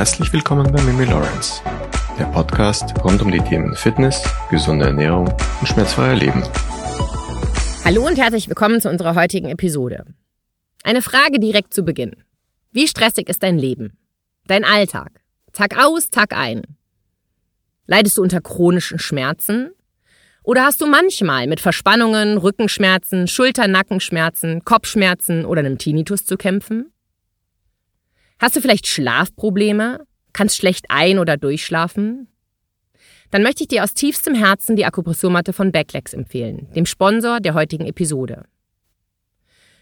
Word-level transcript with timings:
Herzlich 0.00 0.32
willkommen 0.32 0.72
bei 0.72 0.80
Mimi 0.80 1.04
Lawrence, 1.04 1.60
der 2.18 2.24
Podcast 2.24 2.94
rund 3.04 3.20
um 3.20 3.30
die 3.30 3.38
Themen 3.38 3.76
Fitness, 3.76 4.26
gesunde 4.48 4.86
Ernährung 4.86 5.28
und 5.60 5.66
schmerzfreier 5.66 6.16
Leben. 6.16 6.42
Hallo 7.84 8.06
und 8.06 8.16
herzlich 8.16 8.48
willkommen 8.48 8.80
zu 8.80 8.88
unserer 8.88 9.14
heutigen 9.14 9.50
Episode. 9.50 10.06
Eine 10.84 11.02
Frage 11.02 11.38
direkt 11.38 11.74
zu 11.74 11.82
Beginn. 11.82 12.16
Wie 12.72 12.88
stressig 12.88 13.28
ist 13.28 13.42
dein 13.42 13.58
Leben? 13.58 13.98
Dein 14.46 14.64
Alltag? 14.64 15.20
Tag 15.52 15.76
aus, 15.78 16.08
Tag 16.08 16.34
ein? 16.34 16.62
Leidest 17.86 18.16
du 18.16 18.22
unter 18.22 18.40
chronischen 18.40 18.98
Schmerzen? 18.98 19.70
Oder 20.42 20.64
hast 20.64 20.80
du 20.80 20.86
manchmal 20.86 21.46
mit 21.46 21.60
Verspannungen, 21.60 22.38
Rückenschmerzen, 22.38 23.28
Schulter-Nackenschmerzen, 23.28 24.64
Kopfschmerzen 24.64 25.44
oder 25.44 25.60
einem 25.60 25.76
Tinnitus 25.76 26.24
zu 26.24 26.38
kämpfen? 26.38 26.90
Hast 28.40 28.56
du 28.56 28.62
vielleicht 28.62 28.86
Schlafprobleme? 28.86 30.06
Kannst 30.32 30.56
schlecht 30.56 30.86
ein- 30.88 31.18
oder 31.18 31.36
durchschlafen? 31.36 32.26
Dann 33.30 33.42
möchte 33.42 33.64
ich 33.64 33.68
dir 33.68 33.84
aus 33.84 33.92
tiefstem 33.92 34.34
Herzen 34.34 34.76
die 34.76 34.86
Akupressurmatte 34.86 35.52
von 35.52 35.72
Backlegs 35.72 36.14
empfehlen, 36.14 36.72
dem 36.74 36.86
Sponsor 36.86 37.40
der 37.40 37.52
heutigen 37.52 37.84
Episode. 37.84 38.46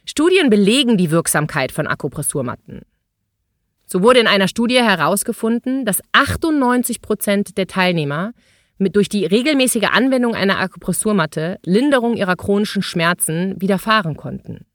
Studien 0.05 0.51
belegen 0.51 0.97
die 0.97 1.13
Wirksamkeit 1.13 1.71
von 1.71 1.87
Akupressurmatten. 1.87 2.83
So 3.87 4.03
wurde 4.03 4.21
in 4.21 4.27
einer 4.27 4.49
Studie 4.49 4.83
herausgefunden, 4.83 5.85
dass 5.85 6.03
98 6.13 7.01
Prozent 7.01 7.57
der 7.59 7.69
Teilnehmer 7.69 8.33
mit 8.77 8.97
durch 8.97 9.09
die 9.09 9.25
regelmäßige 9.25 9.89
Anwendung 9.93 10.35
einer 10.35 10.59
Akupressurmatte 10.59 11.59
Linderung 11.65 12.17
ihrer 12.17 12.37
chronischen 12.37 12.83
Schmerzen 12.83 13.61
widerfahren 13.61 14.17
konnten. 14.17 14.67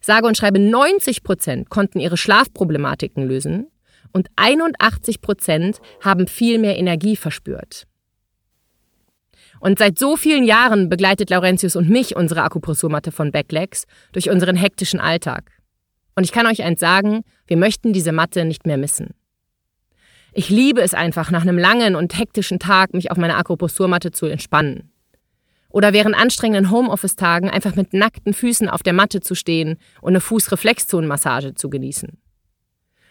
Sage 0.00 0.26
und 0.26 0.36
schreibe 0.36 0.58
90 0.58 1.22
Prozent 1.22 1.70
konnten 1.70 2.00
ihre 2.00 2.16
Schlafproblematiken 2.16 3.26
lösen 3.26 3.66
und 4.12 4.28
81 4.36 5.20
Prozent 5.20 5.80
haben 6.02 6.26
viel 6.26 6.58
mehr 6.58 6.78
Energie 6.78 7.16
verspürt. 7.16 7.86
Und 9.60 9.78
seit 9.78 9.98
so 9.98 10.16
vielen 10.16 10.44
Jahren 10.44 10.88
begleitet 10.88 11.30
Laurentius 11.30 11.74
und 11.74 11.88
mich 11.88 12.14
unsere 12.14 12.42
Akupressurmatte 12.42 13.10
von 13.10 13.32
Backlegs 13.32 13.84
durch 14.12 14.30
unseren 14.30 14.56
hektischen 14.56 15.00
Alltag. 15.00 15.50
Und 16.14 16.24
ich 16.24 16.32
kann 16.32 16.46
euch 16.46 16.62
eins 16.62 16.80
sagen, 16.80 17.22
wir 17.46 17.56
möchten 17.56 17.92
diese 17.92 18.12
Matte 18.12 18.44
nicht 18.44 18.66
mehr 18.66 18.76
missen. 18.76 19.14
Ich 20.32 20.50
liebe 20.50 20.82
es 20.82 20.94
einfach, 20.94 21.30
nach 21.30 21.42
einem 21.42 21.58
langen 21.58 21.96
und 21.96 22.16
hektischen 22.16 22.58
Tag 22.58 22.94
mich 22.94 23.10
auf 23.10 23.16
meiner 23.16 23.38
Akupressurmatte 23.38 24.12
zu 24.12 24.26
entspannen. 24.26 24.92
Oder 25.70 25.92
während 25.92 26.16
anstrengenden 26.16 26.70
Homeoffice-Tagen 26.70 27.50
einfach 27.50 27.74
mit 27.74 27.92
nackten 27.92 28.32
Füßen 28.32 28.68
auf 28.68 28.82
der 28.82 28.94
Matte 28.94 29.20
zu 29.20 29.34
stehen 29.34 29.76
und 30.00 30.12
eine 30.12 30.20
Fußreflexzonenmassage 30.20 31.54
zu 31.54 31.68
genießen. 31.68 32.18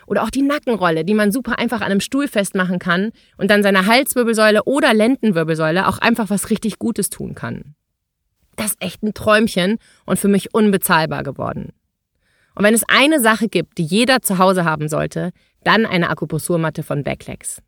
Oder 0.08 0.24
auch 0.24 0.30
die 0.30 0.42
Nackenrolle, 0.42 1.04
die 1.04 1.14
man 1.14 1.32
super 1.32 1.60
einfach 1.60 1.82
an 1.82 1.92
einem 1.92 2.00
Stuhl 2.00 2.28
festmachen 2.28 2.80
kann 2.80 3.12
und 3.38 3.52
dann 3.52 3.62
seiner 3.62 3.86
Halswirbelsäule 3.86 4.64
oder 4.64 4.94
Lendenwirbelsäule 4.94 5.88
auch 5.88 6.00
einfach 6.00 6.30
was 6.30 6.50
richtig 6.50 6.80
Gutes 6.80 7.10
tun 7.10 7.36
kann. 7.36 7.76
Das 8.56 8.68
ist 8.72 8.82
echt 8.82 9.04
ein 9.04 9.14
Träumchen 9.14 9.78
und 10.06 10.18
für 10.18 10.30
mich 10.30 10.54
unbezahlbar 10.54 11.24
geworden. 11.24 11.74
Und 12.56 12.64
wenn 12.64 12.74
es 12.74 12.84
eine 12.88 13.20
Sache 13.20 13.50
gibt, 13.50 13.78
die 13.78 13.84
jeder 13.84 14.22
zu 14.24 14.40
Hause 14.40 14.66
haben 14.66 14.90
sollte, 14.90 15.32
dann 15.64 15.86
eine 15.86 16.10
Akupressurmatte 16.10 16.82
von 16.82 17.04
Backlegs. 17.04 17.62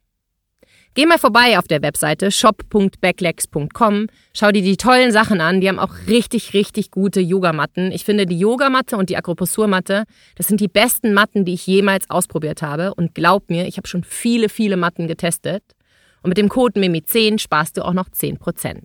Geh 0.95 1.06
mal 1.06 1.20
vorbei 1.20 1.58
auf 1.59 1.68
der 1.68 1.82
Webseite 1.82 2.32
shop.backlegs.com, 2.32 4.08
schau 4.34 4.52
dir 4.52 4.64
die 4.64 4.76
tollen 4.76 5.12
Sachen 5.12 5.40
an, 5.40 5.62
die 5.62 5.70
haben 5.70 5.80
auch 5.80 5.94
richtig, 6.08 6.54
richtig 6.54 6.90
gute 6.90 7.22
Yogamatten. 7.22 7.92
Ich 7.92 8.06
finde 8.06 8.26
die 8.26 8.40
Yogamatte 8.40 8.98
und 8.98 9.10
die 9.10 9.16
Akupressurmatte, 9.16 10.06
das 10.36 10.48
sind 10.48 10.60
die 10.60 10.67
besten 10.67 11.14
Matten, 11.14 11.45
die 11.45 11.54
ich 11.54 11.67
jemals 11.67 12.10
ausprobiert 12.10 12.64
habe 12.64 12.95
und 12.95 13.14
glaub 13.14 13.50
mir, 13.50 13.67
ich 13.67 13.78
habe 13.78 13.88
schon 13.88 14.04
viele, 14.04 14.50
viele 14.50 14.78
Matten 14.78 15.08
getestet 15.08 15.64
und 16.23 16.30
mit 16.30 16.38
dem 16.38 16.50
Code 16.50 16.80
MIMI10 16.80 17.39
sparst 17.39 17.77
du 17.77 17.86
auch 17.86 17.94
noch 17.94 18.10
10%. 18.10 18.82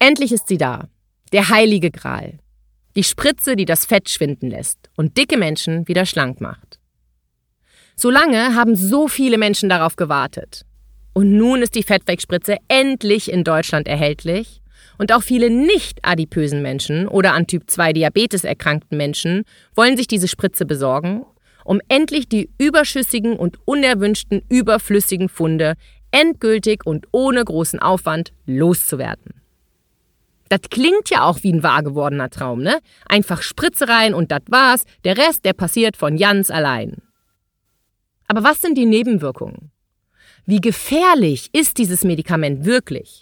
Endlich 0.00 0.32
ist 0.32 0.48
sie 0.48 0.58
da, 0.58 0.88
der 1.32 1.48
heilige 1.48 1.92
Gral. 1.92 2.38
Die 2.96 3.04
Spritze, 3.04 3.54
die 3.54 3.64
das 3.64 3.86
Fett 3.86 4.10
schwinden 4.10 4.50
lässt 4.50 4.90
und 4.96 5.16
dicke 5.16 5.38
Menschen 5.38 5.86
wieder 5.86 6.06
schlank 6.06 6.40
macht. 6.40 6.81
So 8.02 8.10
lange 8.10 8.56
haben 8.56 8.74
so 8.74 9.06
viele 9.06 9.38
Menschen 9.38 9.68
darauf 9.68 9.94
gewartet. 9.94 10.62
Und 11.12 11.30
nun 11.30 11.62
ist 11.62 11.76
die 11.76 11.84
Fettwegspritze 11.84 12.56
endlich 12.66 13.30
in 13.30 13.44
Deutschland 13.44 13.86
erhältlich. 13.86 14.60
Und 14.98 15.12
auch 15.12 15.22
viele 15.22 15.50
nicht 15.50 16.00
adipösen 16.02 16.62
Menschen 16.62 17.06
oder 17.06 17.32
an 17.32 17.46
Typ 17.46 17.70
2 17.70 17.92
Diabetes 17.92 18.42
erkrankten 18.42 18.98
Menschen 18.98 19.44
wollen 19.76 19.96
sich 19.96 20.08
diese 20.08 20.26
Spritze 20.26 20.66
besorgen, 20.66 21.24
um 21.64 21.80
endlich 21.86 22.28
die 22.28 22.50
überschüssigen 22.58 23.36
und 23.36 23.58
unerwünschten 23.66 24.42
überflüssigen 24.48 25.28
Funde 25.28 25.74
endgültig 26.10 26.84
und 26.84 27.06
ohne 27.12 27.44
großen 27.44 27.78
Aufwand 27.78 28.32
loszuwerden. 28.46 29.40
Das 30.48 30.62
klingt 30.70 31.08
ja 31.08 31.22
auch 31.22 31.44
wie 31.44 31.52
ein 31.52 31.62
wahr 31.62 31.84
gewordener 31.84 32.30
Traum, 32.30 32.62
ne? 32.62 32.80
Einfach 33.08 33.42
Spritze 33.42 33.86
rein 33.86 34.12
und 34.12 34.32
das 34.32 34.42
war's, 34.48 34.86
der 35.04 35.16
Rest, 35.16 35.44
der 35.44 35.52
passiert 35.52 35.96
von 35.96 36.16
ganz 36.16 36.50
allein. 36.50 36.96
Aber 38.32 38.44
was 38.44 38.62
sind 38.62 38.78
die 38.78 38.86
Nebenwirkungen? 38.86 39.70
Wie 40.46 40.62
gefährlich 40.62 41.50
ist 41.52 41.76
dieses 41.76 42.02
Medikament 42.02 42.64
wirklich? 42.64 43.20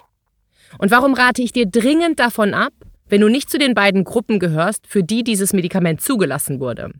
Und 0.78 0.92
warum 0.92 1.14
rate 1.14 1.42
ich 1.42 1.50
dir 1.50 1.66
dringend 1.66 2.20
davon 2.20 2.54
ab, 2.54 2.72
wenn 3.08 3.20
du 3.20 3.26
nicht 3.28 3.50
zu 3.50 3.58
den 3.58 3.74
beiden 3.74 4.04
Gruppen 4.04 4.38
gehörst, 4.38 4.86
für 4.86 5.02
die 5.02 5.24
dieses 5.24 5.52
Medikament 5.52 6.00
zugelassen 6.00 6.60
wurde? 6.60 6.92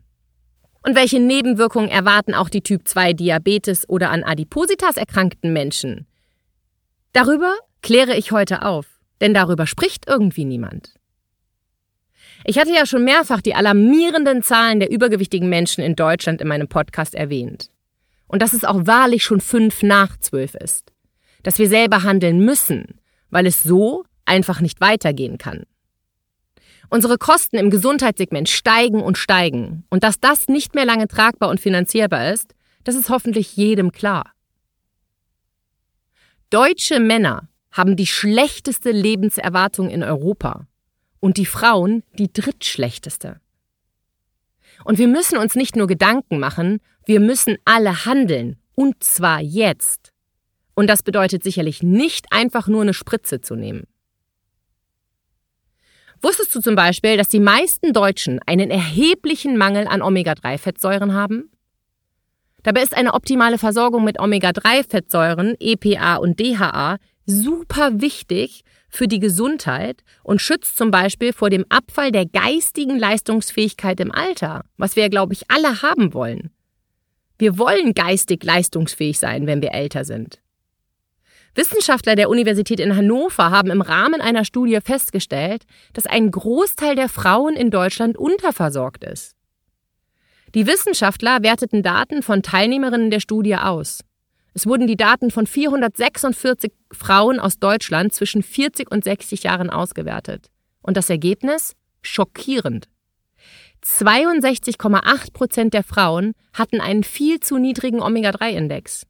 Und 0.85 0.97
welche 0.97 1.21
Nebenwirkungen 1.21 1.87
erwarten 1.87 2.33
auch 2.33 2.49
die 2.49 2.59
Typ 2.59 2.85
2 2.85 3.13
Diabetes 3.13 3.87
oder 3.87 4.09
an 4.09 4.25
Adipositas 4.25 4.97
erkrankten 4.97 5.53
Menschen? 5.53 6.05
Darüber 7.13 7.55
kläre 7.81 8.17
ich 8.17 8.33
heute 8.33 8.63
auf, 8.63 8.87
denn 9.21 9.33
darüber 9.33 9.65
spricht 9.67 10.09
irgendwie 10.09 10.43
niemand. 10.43 10.95
Ich 12.43 12.59
hatte 12.59 12.73
ja 12.73 12.85
schon 12.85 13.05
mehrfach 13.05 13.39
die 13.39 13.55
alarmierenden 13.55 14.43
Zahlen 14.43 14.81
der 14.81 14.91
übergewichtigen 14.91 15.47
Menschen 15.47 15.81
in 15.81 15.95
Deutschland 15.95 16.41
in 16.41 16.49
meinem 16.49 16.67
Podcast 16.67 17.15
erwähnt 17.15 17.69
und 18.31 18.41
dass 18.41 18.53
es 18.53 18.63
auch 18.63 18.87
wahrlich 18.87 19.25
schon 19.25 19.41
fünf 19.41 19.83
nach 19.83 20.17
zwölf 20.17 20.55
ist. 20.55 20.93
Dass 21.43 21.59
wir 21.59 21.67
selber 21.67 22.03
handeln 22.03 22.39
müssen, 22.39 22.99
weil 23.29 23.45
es 23.45 23.61
so 23.61 24.05
einfach 24.23 24.61
nicht 24.61 24.79
weitergehen 24.79 25.37
kann. 25.37 25.63
Unsere 26.89 27.17
Kosten 27.17 27.57
im 27.57 27.69
Gesundheitssegment 27.69 28.47
steigen 28.47 29.01
und 29.01 29.17
steigen 29.17 29.83
und 29.89 30.05
dass 30.05 30.19
das 30.19 30.47
nicht 30.47 30.75
mehr 30.75 30.85
lange 30.85 31.09
tragbar 31.09 31.49
und 31.49 31.59
finanzierbar 31.59 32.31
ist, 32.31 32.55
das 32.85 32.95
ist 32.95 33.09
hoffentlich 33.09 33.57
jedem 33.57 33.91
klar. 33.91 34.31
Deutsche 36.49 37.01
Männer 37.01 37.49
haben 37.71 37.97
die 37.97 38.07
schlechteste 38.07 38.91
Lebenserwartung 38.91 39.89
in 39.89 40.03
Europa 40.03 40.67
und 41.19 41.35
die 41.35 41.45
Frauen 41.45 42.03
die 42.17 42.31
drittschlechteste. 42.31 43.40
Und 44.83 44.97
wir 44.97 45.07
müssen 45.07 45.37
uns 45.37 45.55
nicht 45.55 45.75
nur 45.75 45.87
Gedanken 45.87 46.39
machen, 46.39 46.79
wir 47.05 47.19
müssen 47.19 47.57
alle 47.65 48.05
handeln. 48.05 48.57
Und 48.75 49.03
zwar 49.03 49.41
jetzt. 49.41 50.11
Und 50.73 50.87
das 50.87 51.03
bedeutet 51.03 51.43
sicherlich 51.43 51.83
nicht 51.83 52.27
einfach 52.31 52.67
nur 52.67 52.81
eine 52.81 52.93
Spritze 52.93 53.41
zu 53.41 53.55
nehmen. 53.55 53.83
Wusstest 56.21 56.53
du 56.53 56.61
zum 56.61 56.75
Beispiel, 56.75 57.17
dass 57.17 57.29
die 57.29 57.39
meisten 57.39 57.93
Deutschen 57.93 58.39
einen 58.45 58.69
erheblichen 58.69 59.57
Mangel 59.57 59.87
an 59.87 60.01
Omega-3-Fettsäuren 60.01 61.13
haben? 61.13 61.51
Dabei 62.63 62.83
ist 62.83 62.95
eine 62.95 63.15
optimale 63.15 63.57
Versorgung 63.57 64.03
mit 64.03 64.19
Omega-3-Fettsäuren, 64.19 65.55
EPA 65.59 66.17
und 66.17 66.39
DHA, 66.39 66.97
super 67.31 68.01
wichtig 68.01 68.63
für 68.89 69.07
die 69.07 69.19
Gesundheit 69.19 70.03
und 70.23 70.41
schützt 70.41 70.77
zum 70.77 70.91
Beispiel 70.91 71.33
vor 71.33 71.49
dem 71.49 71.65
Abfall 71.69 72.11
der 72.11 72.25
geistigen 72.25 72.99
Leistungsfähigkeit 72.99 73.99
im 73.99 74.11
Alter, 74.11 74.65
was 74.77 74.95
wir, 74.95 75.09
glaube 75.09 75.33
ich, 75.33 75.49
alle 75.49 75.81
haben 75.81 76.13
wollen. 76.13 76.51
Wir 77.37 77.57
wollen 77.57 77.93
geistig 77.93 78.43
leistungsfähig 78.43 79.17
sein, 79.17 79.47
wenn 79.47 79.61
wir 79.61 79.73
älter 79.73 80.05
sind. 80.05 80.39
Wissenschaftler 81.55 82.15
der 82.15 82.29
Universität 82.29 82.79
in 82.79 82.95
Hannover 82.95 83.49
haben 83.49 83.71
im 83.71 83.81
Rahmen 83.81 84.21
einer 84.21 84.45
Studie 84.45 84.79
festgestellt, 84.81 85.63
dass 85.93 86.05
ein 86.05 86.31
Großteil 86.31 86.95
der 86.95 87.09
Frauen 87.09 87.55
in 87.55 87.71
Deutschland 87.71 88.17
unterversorgt 88.17 89.03
ist. 89.03 89.35
Die 90.53 90.67
Wissenschaftler 90.67 91.43
werteten 91.43 91.81
Daten 91.81 92.23
von 92.23 92.43
Teilnehmerinnen 92.43 93.09
der 93.09 93.21
Studie 93.21 93.55
aus. 93.55 94.01
Es 94.53 94.65
wurden 94.65 94.87
die 94.87 94.97
Daten 94.97 95.31
von 95.31 95.47
446 95.47 96.73
Frauen 96.91 97.39
aus 97.39 97.59
Deutschland 97.59 98.13
zwischen 98.13 98.43
40 98.43 98.91
und 98.91 99.03
60 99.03 99.43
Jahren 99.43 99.69
ausgewertet. 99.69 100.49
Und 100.81 100.97
das 100.97 101.09
Ergebnis? 101.09 101.75
Schockierend. 102.01 102.89
62,8 103.83 105.33
Prozent 105.33 105.73
der 105.73 105.83
Frauen 105.83 106.33
hatten 106.53 106.81
einen 106.81 107.03
viel 107.03 107.39
zu 107.39 107.57
niedrigen 107.57 108.01
Omega-3-Index. 108.01 109.07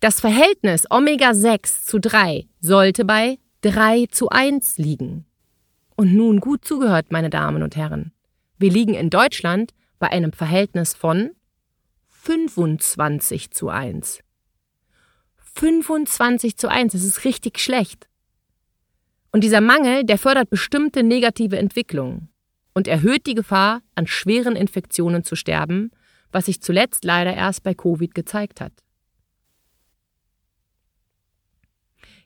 Das 0.00 0.20
Verhältnis 0.20 0.86
Omega-6 0.90 1.86
zu 1.86 1.98
3 2.00 2.48
sollte 2.60 3.04
bei 3.04 3.38
3 3.60 4.06
zu 4.10 4.30
1 4.30 4.78
liegen. 4.78 5.26
Und 5.96 6.14
nun 6.14 6.40
gut 6.40 6.64
zugehört, 6.64 7.12
meine 7.12 7.30
Damen 7.30 7.62
und 7.62 7.76
Herren. 7.76 8.12
Wir 8.58 8.70
liegen 8.70 8.94
in 8.94 9.10
Deutschland 9.10 9.72
bei 9.98 10.08
einem 10.08 10.32
Verhältnis 10.32 10.94
von 10.94 11.30
25 12.24 13.50
zu 13.50 13.68
1. 13.68 14.20
25 15.54 16.56
zu 16.56 16.68
1, 16.68 16.92
das 16.92 17.02
ist 17.02 17.24
richtig 17.24 17.58
schlecht. 17.58 18.08
Und 19.32 19.42
dieser 19.42 19.60
Mangel, 19.60 20.04
der 20.04 20.18
fördert 20.18 20.48
bestimmte 20.48 21.02
negative 21.02 21.58
Entwicklungen 21.58 22.28
und 22.74 22.86
erhöht 22.86 23.26
die 23.26 23.34
Gefahr, 23.34 23.82
an 23.96 24.06
schweren 24.06 24.54
Infektionen 24.54 25.24
zu 25.24 25.34
sterben, 25.34 25.90
was 26.30 26.46
sich 26.46 26.60
zuletzt 26.60 27.04
leider 27.04 27.34
erst 27.34 27.64
bei 27.64 27.74
Covid 27.74 28.14
gezeigt 28.14 28.60
hat. 28.60 28.72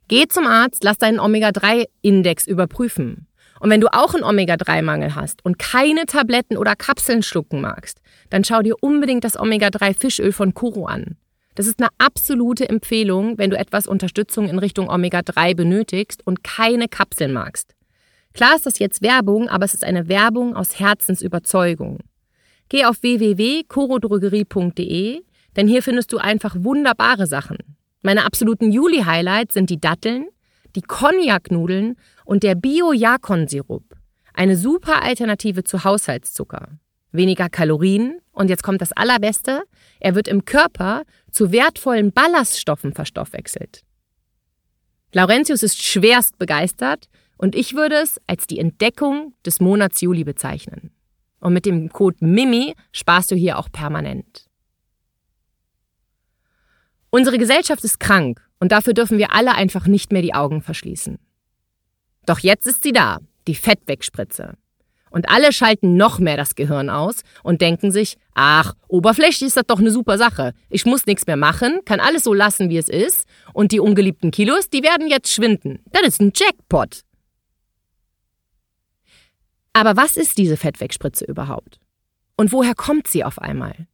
Geh 0.08 0.28
zum 0.28 0.46
Arzt, 0.46 0.84
lass 0.84 0.98
deinen 0.98 1.20
Omega-3-Index 1.20 2.46
überprüfen. 2.46 3.28
Und 3.60 3.70
wenn 3.70 3.80
du 3.80 3.88
auch 3.92 4.14
einen 4.14 4.24
Omega-3-Mangel 4.24 5.14
hast 5.14 5.44
und 5.44 5.58
keine 5.58 6.06
Tabletten 6.06 6.56
oder 6.56 6.74
Kapseln 6.76 7.22
schlucken 7.22 7.60
magst, 7.60 8.00
dann 8.30 8.44
schau 8.44 8.62
dir 8.62 8.76
unbedingt 8.80 9.24
das 9.24 9.38
Omega-3-Fischöl 9.38 10.32
von 10.32 10.54
Kuro 10.54 10.86
an. 10.86 11.16
Das 11.54 11.66
ist 11.66 11.80
eine 11.80 11.90
absolute 11.98 12.66
Empfehlung, 12.68 13.38
wenn 13.38 13.50
du 13.50 13.58
etwas 13.58 13.86
Unterstützung 13.86 14.48
in 14.48 14.58
Richtung 14.58 14.90
Omega-3 14.90 15.54
benötigst 15.54 16.26
und 16.26 16.44
keine 16.44 16.86
Kapseln 16.86 17.32
magst. 17.32 17.74
Klar 18.34 18.56
ist 18.56 18.66
das 18.66 18.78
jetzt 18.78 19.00
Werbung, 19.00 19.48
aber 19.48 19.64
es 19.64 19.72
ist 19.72 19.82
eine 19.82 20.08
Werbung 20.08 20.54
aus 20.54 20.78
Herzensüberzeugung. 20.78 22.00
Geh 22.68 22.84
auf 22.84 23.02
www.corodrogerie.de, 23.02 25.22
denn 25.56 25.68
hier 25.68 25.82
findest 25.82 26.12
du 26.12 26.18
einfach 26.18 26.54
wunderbare 26.58 27.26
Sachen. 27.26 27.56
Meine 28.02 28.26
absoluten 28.26 28.70
Juli-Highlights 28.70 29.54
sind 29.54 29.70
die 29.70 29.80
Datteln, 29.80 30.26
die 30.76 30.82
Cognac-Nudeln 30.82 31.96
und 32.24 32.42
der 32.42 32.54
Bio-Jakon-Sirup. 32.54 33.96
Eine 34.34 34.56
super 34.56 35.02
Alternative 35.02 35.64
zu 35.64 35.82
Haushaltszucker. 35.82 36.78
Weniger 37.10 37.48
Kalorien 37.48 38.20
und 38.32 38.50
jetzt 38.50 38.62
kommt 38.62 38.82
das 38.82 38.92
Allerbeste, 38.92 39.64
er 39.98 40.14
wird 40.14 40.28
im 40.28 40.44
Körper 40.44 41.04
zu 41.30 41.50
wertvollen 41.50 42.12
Ballaststoffen 42.12 42.92
verstoffwechselt. 42.92 43.82
Laurentius 45.12 45.62
ist 45.62 45.82
schwerst 45.82 46.38
begeistert 46.38 47.08
und 47.38 47.54
ich 47.54 47.74
würde 47.74 47.96
es 47.96 48.20
als 48.26 48.46
die 48.46 48.58
Entdeckung 48.58 49.34
des 49.46 49.60
Monats 49.60 50.02
Juli 50.02 50.24
bezeichnen. 50.24 50.90
Und 51.40 51.54
mit 51.54 51.64
dem 51.64 51.88
Code 51.88 52.18
MIMI 52.20 52.74
sparst 52.92 53.30
du 53.30 53.34
hier 53.34 53.58
auch 53.58 53.70
permanent. 53.70 54.46
Unsere 57.10 57.38
Gesellschaft 57.38 57.82
ist 57.84 57.98
krank 57.98 58.45
und 58.60 58.72
dafür 58.72 58.94
dürfen 58.94 59.18
wir 59.18 59.32
alle 59.32 59.54
einfach 59.54 59.86
nicht 59.86 60.12
mehr 60.12 60.22
die 60.22 60.34
Augen 60.34 60.62
verschließen. 60.62 61.18
Doch 62.26 62.40
jetzt 62.40 62.66
ist 62.66 62.82
sie 62.82 62.92
da, 62.92 63.18
die 63.46 63.54
Fettwegspritze. 63.54 64.54
Und 65.10 65.30
alle 65.30 65.52
schalten 65.52 65.96
noch 65.96 66.18
mehr 66.18 66.36
das 66.36 66.56
Gehirn 66.56 66.90
aus 66.90 67.22
und 67.42 67.62
denken 67.62 67.90
sich, 67.90 68.16
ach, 68.34 68.74
oberflächlich 68.88 69.48
ist 69.48 69.56
das 69.56 69.64
doch 69.66 69.78
eine 69.78 69.90
super 69.90 70.18
Sache. 70.18 70.52
Ich 70.68 70.84
muss 70.84 71.06
nichts 71.06 71.26
mehr 71.26 71.36
machen, 71.36 71.80
kann 71.84 72.00
alles 72.00 72.24
so 72.24 72.34
lassen, 72.34 72.68
wie 72.68 72.76
es 72.76 72.88
ist. 72.88 73.26
Und 73.54 73.72
die 73.72 73.80
ungeliebten 73.80 74.30
Kilos, 74.30 74.68
die 74.68 74.82
werden 74.82 75.06
jetzt 75.08 75.32
schwinden. 75.32 75.78
Das 75.92 76.02
ist 76.02 76.20
ein 76.20 76.32
Jackpot. 76.34 77.02
Aber 79.72 79.96
was 79.96 80.16
ist 80.16 80.38
diese 80.38 80.56
Fettwegspritze 80.56 81.24
überhaupt? 81.24 81.78
Und 82.36 82.52
woher 82.52 82.74
kommt 82.74 83.06
sie 83.06 83.24
auf 83.24 83.38
einmal? 83.38 83.86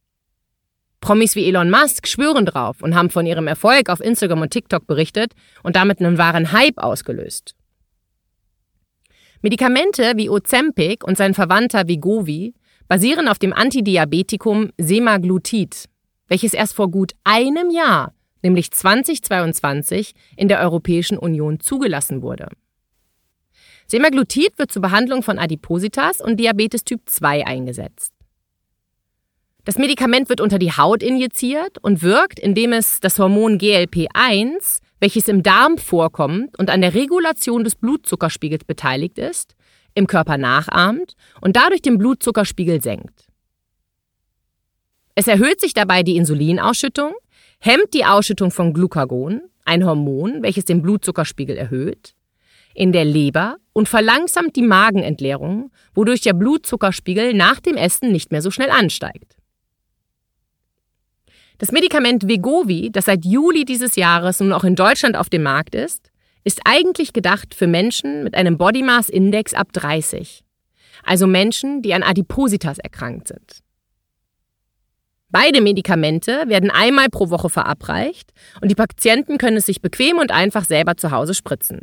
Promis 1.03 1.35
wie 1.35 1.45
Elon 1.45 1.69
Musk 1.69 2.07
schwören 2.07 2.45
drauf 2.45 2.81
und 2.81 2.95
haben 2.95 3.09
von 3.09 3.25
ihrem 3.25 3.45
Erfolg 3.47 3.89
auf 3.89 3.99
Instagram 3.99 4.43
und 4.43 4.51
TikTok 4.51 4.87
berichtet 4.87 5.33
und 5.61 5.75
damit 5.75 5.99
einen 5.99 6.17
wahren 6.17 6.53
Hype 6.53 6.77
ausgelöst. 6.77 7.55
Medikamente 9.41 10.13
wie 10.15 10.29
Ozempic 10.29 11.05
und 11.05 11.17
sein 11.17 11.33
Verwandter 11.33 11.89
Vigovi 11.89 12.53
basieren 12.87 13.27
auf 13.27 13.37
dem 13.37 13.51
Antidiabetikum 13.51 14.69
Semaglutid, 14.77 15.89
welches 16.29 16.53
erst 16.53 16.73
vor 16.73 16.89
gut 16.89 17.11
einem 17.25 17.69
Jahr, 17.69 18.13
nämlich 18.41 18.71
2022, 18.71 20.13
in 20.37 20.47
der 20.47 20.61
Europäischen 20.61 21.17
Union 21.17 21.59
zugelassen 21.59 22.21
wurde. 22.21 22.47
Semaglutid 23.87 24.57
wird 24.57 24.71
zur 24.71 24.81
Behandlung 24.81 25.21
von 25.21 25.37
Adipositas 25.37 26.21
und 26.21 26.39
Diabetes 26.39 26.85
Typ 26.85 27.01
2 27.09 27.45
eingesetzt. 27.45 28.13
Das 29.65 29.77
Medikament 29.77 30.27
wird 30.27 30.41
unter 30.41 30.59
die 30.59 30.73
Haut 30.73 31.01
injiziert 31.01 31.77
und 31.81 32.01
wirkt, 32.01 32.37
indem 32.37 32.73
es 32.73 32.99
das 32.99 33.17
Hormon 33.17 33.57
GLP-1, 33.57 34.79
welches 34.99 35.29
im 35.29 35.41
Darm 35.41 35.77
vorkommt 35.77 36.59
und 36.59 36.69
an 36.69 36.81
der 36.81 36.93
Regulation 36.93 37.63
des 37.63 37.75
Blutzuckerspiegels 37.75 38.65
beteiligt 38.65 39.17
ist, 39.17 39.55
im 39.95 40.07
Körper 40.07 40.37
nachahmt 40.37 41.13
und 41.39 41.55
dadurch 41.55 41.81
den 41.81 41.97
Blutzuckerspiegel 41.97 42.81
senkt. 42.81 43.27
Es 45.15 45.27
erhöht 45.27 45.61
sich 45.61 45.73
dabei 45.73 46.03
die 46.03 46.17
Insulinausschüttung, 46.17 47.13
hemmt 47.59 47.93
die 47.93 48.03
Ausschüttung 48.03 48.51
von 48.51 48.73
Glucagon, 48.73 49.43
ein 49.63 49.85
Hormon, 49.85 50.41
welches 50.41 50.65
den 50.65 50.81
Blutzuckerspiegel 50.81 51.55
erhöht, 51.55 52.15
in 52.73 52.91
der 52.91 53.05
Leber 53.05 53.57
und 53.71 53.87
verlangsamt 53.87 54.57
die 54.57 54.63
Magenentleerung, 54.63 55.71
wodurch 55.93 56.19
der 56.19 56.33
Blutzuckerspiegel 56.33 57.33
nach 57.33 57.61
dem 57.61 57.77
Essen 57.77 58.11
nicht 58.11 58.31
mehr 58.31 58.41
so 58.41 58.51
schnell 58.51 58.69
ansteigt. 58.69 59.37
Das 61.57 61.71
Medikament 61.71 62.27
Vegovi, 62.27 62.89
das 62.91 63.05
seit 63.05 63.25
Juli 63.25 63.65
dieses 63.65 63.95
Jahres 63.95 64.39
nun 64.39 64.53
auch 64.53 64.63
in 64.63 64.75
Deutschland 64.75 65.15
auf 65.15 65.29
dem 65.29 65.43
Markt 65.43 65.75
ist, 65.75 66.11
ist 66.43 66.61
eigentlich 66.65 67.13
gedacht 67.13 67.53
für 67.53 67.67
Menschen 67.67 68.23
mit 68.23 68.35
einem 68.35 68.57
Body 68.57 68.83
Mass 68.83 69.09
Index 69.09 69.53
ab 69.53 69.71
30. 69.73 70.43
Also 71.03 71.27
Menschen, 71.27 71.81
die 71.81 71.93
an 71.93 72.03
Adipositas 72.03 72.79
erkrankt 72.79 73.27
sind. 73.27 73.59
Beide 75.29 75.61
Medikamente 75.61 76.43
werden 76.47 76.69
einmal 76.69 77.09
pro 77.09 77.29
Woche 77.29 77.49
verabreicht 77.49 78.31
und 78.61 78.69
die 78.69 78.75
Patienten 78.75 79.37
können 79.37 79.57
es 79.57 79.65
sich 79.65 79.81
bequem 79.81 80.19
und 80.19 80.31
einfach 80.31 80.63
selber 80.63 80.95
zu 80.95 81.11
Hause 81.11 81.33
spritzen. 81.33 81.81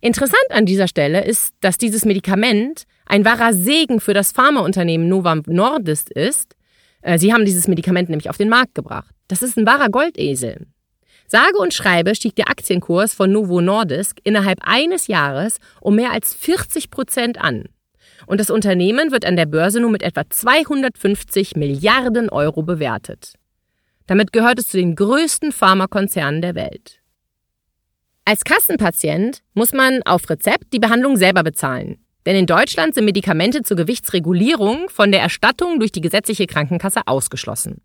Interessant 0.00 0.50
an 0.50 0.66
dieser 0.66 0.86
Stelle 0.86 1.24
ist, 1.24 1.54
dass 1.60 1.78
dieses 1.78 2.04
Medikament 2.04 2.84
ein 3.06 3.24
wahrer 3.24 3.52
Segen 3.52 4.00
für 4.00 4.14
das 4.14 4.32
Pharmaunternehmen 4.32 5.08
Novo 5.08 5.34
Nordisk 5.46 6.10
ist, 6.10 6.55
sie 7.18 7.32
haben 7.32 7.44
dieses 7.44 7.68
Medikament 7.68 8.08
nämlich 8.08 8.28
auf 8.28 8.36
den 8.36 8.48
Markt 8.48 8.74
gebracht. 8.74 9.14
Das 9.28 9.42
ist 9.42 9.56
ein 9.56 9.66
wahrer 9.66 9.88
Goldesel. 9.88 10.66
Sage 11.28 11.56
und 11.58 11.74
schreibe 11.74 12.14
stieg 12.14 12.36
der 12.36 12.50
Aktienkurs 12.50 13.14
von 13.14 13.32
Novo 13.32 13.60
Nordisk 13.60 14.18
innerhalb 14.24 14.58
eines 14.62 15.06
Jahres 15.06 15.58
um 15.80 15.96
mehr 15.96 16.12
als 16.12 16.34
40 16.34 16.90
Prozent 16.90 17.40
an. 17.40 17.64
Und 18.26 18.40
das 18.40 18.50
Unternehmen 18.50 19.12
wird 19.12 19.24
an 19.24 19.36
der 19.36 19.46
Börse 19.46 19.80
nun 19.80 19.92
mit 19.92 20.02
etwa 20.02 20.28
250 20.28 21.56
Milliarden 21.56 22.28
Euro 22.28 22.62
bewertet. 22.62 23.34
Damit 24.06 24.32
gehört 24.32 24.58
es 24.58 24.68
zu 24.68 24.76
den 24.76 24.94
größten 24.94 25.52
Pharmakonzernen 25.52 26.42
der 26.42 26.54
Welt. 26.54 27.00
Als 28.24 28.42
Kassenpatient 28.42 29.42
muss 29.54 29.72
man 29.72 30.02
auf 30.04 30.28
Rezept 30.28 30.72
die 30.72 30.80
Behandlung 30.80 31.16
selber 31.16 31.44
bezahlen. 31.44 31.98
Denn 32.26 32.36
in 32.36 32.46
Deutschland 32.46 32.94
sind 32.94 33.04
Medikamente 33.04 33.62
zur 33.62 33.76
Gewichtsregulierung 33.76 34.88
von 34.88 35.12
der 35.12 35.20
Erstattung 35.20 35.78
durch 35.78 35.92
die 35.92 36.00
gesetzliche 36.00 36.46
Krankenkasse 36.46 37.02
ausgeschlossen. 37.06 37.80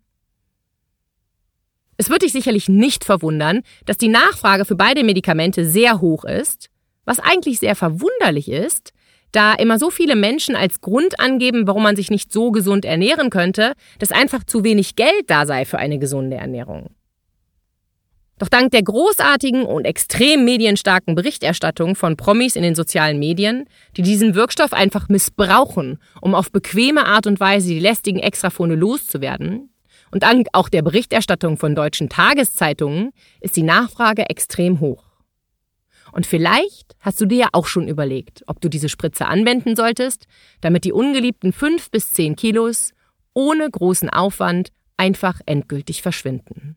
Es 1.96 2.10
wird 2.10 2.22
dich 2.22 2.32
sicherlich 2.32 2.68
nicht 2.68 3.04
verwundern, 3.04 3.62
dass 3.86 3.96
die 3.96 4.08
Nachfrage 4.08 4.64
für 4.64 4.74
beide 4.74 5.04
Medikamente 5.04 5.64
sehr 5.64 6.00
hoch 6.00 6.24
ist, 6.24 6.68
was 7.04 7.20
eigentlich 7.20 7.60
sehr 7.60 7.76
verwunderlich 7.76 8.50
ist, 8.50 8.92
da 9.30 9.54
immer 9.54 9.78
so 9.78 9.90
viele 9.90 10.16
Menschen 10.16 10.56
als 10.56 10.80
Grund 10.80 11.20
angeben, 11.20 11.66
warum 11.66 11.84
man 11.84 11.96
sich 11.96 12.10
nicht 12.10 12.32
so 12.32 12.50
gesund 12.50 12.84
ernähren 12.84 13.30
könnte, 13.30 13.74
dass 13.98 14.12
einfach 14.12 14.44
zu 14.44 14.64
wenig 14.64 14.96
Geld 14.96 15.24
da 15.28 15.46
sei 15.46 15.64
für 15.64 15.78
eine 15.78 15.98
gesunde 15.98 16.36
Ernährung. 16.36 16.90
Doch 18.38 18.48
dank 18.48 18.72
der 18.72 18.82
großartigen 18.82 19.64
und 19.64 19.84
extrem 19.84 20.44
medienstarken 20.44 21.14
Berichterstattung 21.14 21.94
von 21.94 22.16
Promis 22.16 22.56
in 22.56 22.62
den 22.62 22.74
sozialen 22.74 23.18
Medien, 23.18 23.66
die 23.96 24.02
diesen 24.02 24.34
Wirkstoff 24.34 24.72
einfach 24.72 25.08
missbrauchen, 25.08 25.98
um 26.20 26.34
auf 26.34 26.50
bequeme 26.50 27.06
Art 27.06 27.26
und 27.26 27.38
Weise 27.38 27.68
die 27.68 27.78
lästigen 27.78 28.18
Extrafone 28.18 28.74
loszuwerden, 28.74 29.72
und 30.12 30.22
dank 30.22 30.46
auch 30.52 30.68
der 30.68 30.82
Berichterstattung 30.82 31.56
von 31.56 31.74
deutschen 31.74 32.08
Tageszeitungen 32.08 33.10
ist 33.40 33.56
die 33.56 33.62
Nachfrage 33.62 34.28
extrem 34.28 34.78
hoch. 34.78 35.04
Und 36.12 36.26
vielleicht 36.26 36.94
hast 37.00 37.20
du 37.20 37.26
dir 37.26 37.38
ja 37.38 37.48
auch 37.52 37.66
schon 37.66 37.88
überlegt, 37.88 38.42
ob 38.46 38.60
du 38.60 38.68
diese 38.68 38.90
Spritze 38.90 39.26
anwenden 39.26 39.74
solltest, 39.74 40.26
damit 40.60 40.84
die 40.84 40.92
ungeliebten 40.92 41.54
fünf 41.54 41.90
bis 41.90 42.12
zehn 42.12 42.36
Kilos 42.36 42.92
ohne 43.32 43.68
großen 43.68 44.10
Aufwand 44.10 44.68
einfach 44.98 45.40
endgültig 45.46 46.02
verschwinden. 46.02 46.76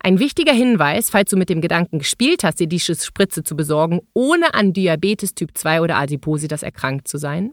Ein 0.00 0.18
wichtiger 0.18 0.52
Hinweis, 0.52 1.10
falls 1.10 1.30
du 1.30 1.36
mit 1.36 1.48
dem 1.48 1.60
Gedanken 1.60 1.98
gespielt 1.98 2.44
hast, 2.44 2.60
dir 2.60 2.68
diese 2.68 2.94
Spritze 2.94 3.42
zu 3.42 3.56
besorgen, 3.56 4.00
ohne 4.14 4.54
an 4.54 4.72
Diabetes 4.72 5.34
Typ 5.34 5.56
2 5.56 5.80
oder 5.80 5.96
Adipositas 5.96 6.62
erkrankt 6.62 7.08
zu 7.08 7.18
sein. 7.18 7.52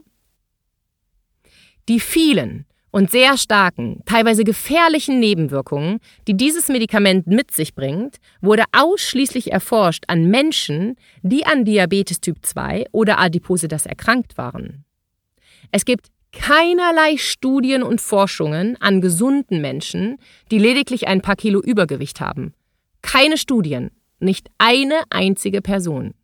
Die 1.88 2.00
vielen 2.00 2.66
und 2.90 3.10
sehr 3.10 3.36
starken, 3.36 4.02
teilweise 4.06 4.42
gefährlichen 4.42 5.20
Nebenwirkungen, 5.20 5.98
die 6.26 6.36
dieses 6.36 6.68
Medikament 6.68 7.26
mit 7.26 7.50
sich 7.50 7.74
bringt, 7.74 8.16
wurde 8.40 8.64
ausschließlich 8.72 9.52
erforscht 9.52 10.04
an 10.08 10.30
Menschen, 10.30 10.96
die 11.22 11.44
an 11.44 11.64
Diabetes 11.64 12.20
Typ 12.20 12.38
2 12.40 12.86
oder 12.92 13.18
Adipositas 13.18 13.86
erkrankt 13.86 14.38
waren. 14.38 14.84
Es 15.72 15.84
gibt 15.84 16.06
keinerlei 16.32 17.16
Studien 17.16 17.82
und 17.82 18.00
Forschungen 18.00 18.76
an 18.80 19.00
gesunden 19.00 19.60
Menschen, 19.60 20.18
die 20.50 20.58
lediglich 20.58 21.08
ein 21.08 21.22
paar 21.22 21.36
Kilo 21.36 21.60
Übergewicht 21.60 22.20
haben. 22.20 22.54
Keine 23.02 23.38
Studien, 23.38 23.90
nicht 24.18 24.48
eine 24.58 25.00
einzige 25.10 25.62
Person. 25.62 26.14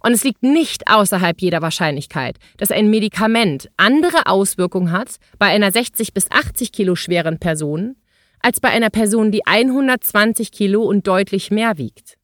Und 0.00 0.12
es 0.12 0.24
liegt 0.24 0.42
nicht 0.42 0.88
außerhalb 0.88 1.40
jeder 1.40 1.62
Wahrscheinlichkeit, 1.62 2.36
dass 2.58 2.70
ein 2.70 2.90
Medikament 2.90 3.68
andere 3.76 4.26
Auswirkungen 4.26 4.92
hat 4.92 5.16
bei 5.38 5.46
einer 5.46 5.72
60 5.72 6.12
bis 6.12 6.30
80 6.30 6.70
Kilo 6.70 6.94
schweren 6.94 7.38
Person 7.38 7.96
als 8.40 8.60
bei 8.60 8.68
einer 8.68 8.90
Person, 8.90 9.32
die 9.32 9.44
120 9.46 10.52
Kilo 10.52 10.82
und 10.84 11.06
deutlich 11.06 11.50
mehr 11.50 11.78
wiegt. 11.78 12.15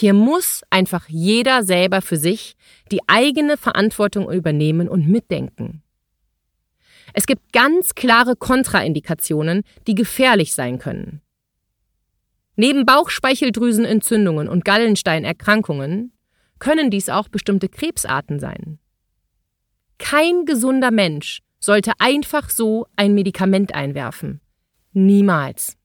Hier 0.00 0.14
muss 0.14 0.62
einfach 0.70 1.08
jeder 1.08 1.64
selber 1.64 2.02
für 2.02 2.18
sich 2.18 2.54
die 2.92 3.00
eigene 3.08 3.56
Verantwortung 3.56 4.30
übernehmen 4.30 4.88
und 4.88 5.08
mitdenken. 5.08 5.82
Es 7.14 7.26
gibt 7.26 7.52
ganz 7.52 7.96
klare 7.96 8.36
Kontraindikationen, 8.36 9.64
die 9.88 9.96
gefährlich 9.96 10.54
sein 10.54 10.78
können. 10.78 11.20
Neben 12.54 12.86
Bauchspeicheldrüsenentzündungen 12.86 14.48
und 14.48 14.64
Gallensteinerkrankungen 14.64 16.12
können 16.60 16.92
dies 16.92 17.08
auch 17.08 17.26
bestimmte 17.26 17.68
Krebsarten 17.68 18.38
sein. 18.38 18.78
Kein 19.98 20.44
gesunder 20.44 20.92
Mensch 20.92 21.40
sollte 21.58 21.90
einfach 21.98 22.50
so 22.50 22.86
ein 22.94 23.14
Medikament 23.14 23.74
einwerfen. 23.74 24.40
Niemals. 24.92 25.76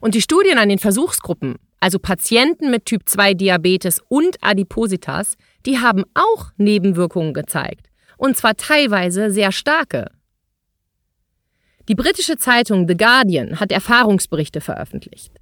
Und 0.00 0.14
die 0.14 0.22
Studien 0.22 0.56
an 0.56 0.68
den 0.68 0.78
Versuchsgruppen, 0.78 1.56
also 1.80 1.98
Patienten 1.98 2.70
mit 2.70 2.84
Typ 2.84 3.08
2 3.08 3.34
Diabetes 3.34 4.00
und 4.08 4.36
Adipositas, 4.42 5.36
die 5.66 5.78
haben 5.78 6.04
auch 6.14 6.50
Nebenwirkungen 6.56 7.34
gezeigt. 7.34 7.88
Und 8.18 8.36
zwar 8.36 8.56
teilweise 8.56 9.30
sehr 9.30 9.50
starke. 9.50 10.10
Die 11.88 11.94
britische 11.94 12.36
Zeitung 12.36 12.86
The 12.86 12.96
Guardian 12.96 13.58
hat 13.58 13.72
Erfahrungsberichte 13.72 14.60
veröffentlicht. 14.60 15.32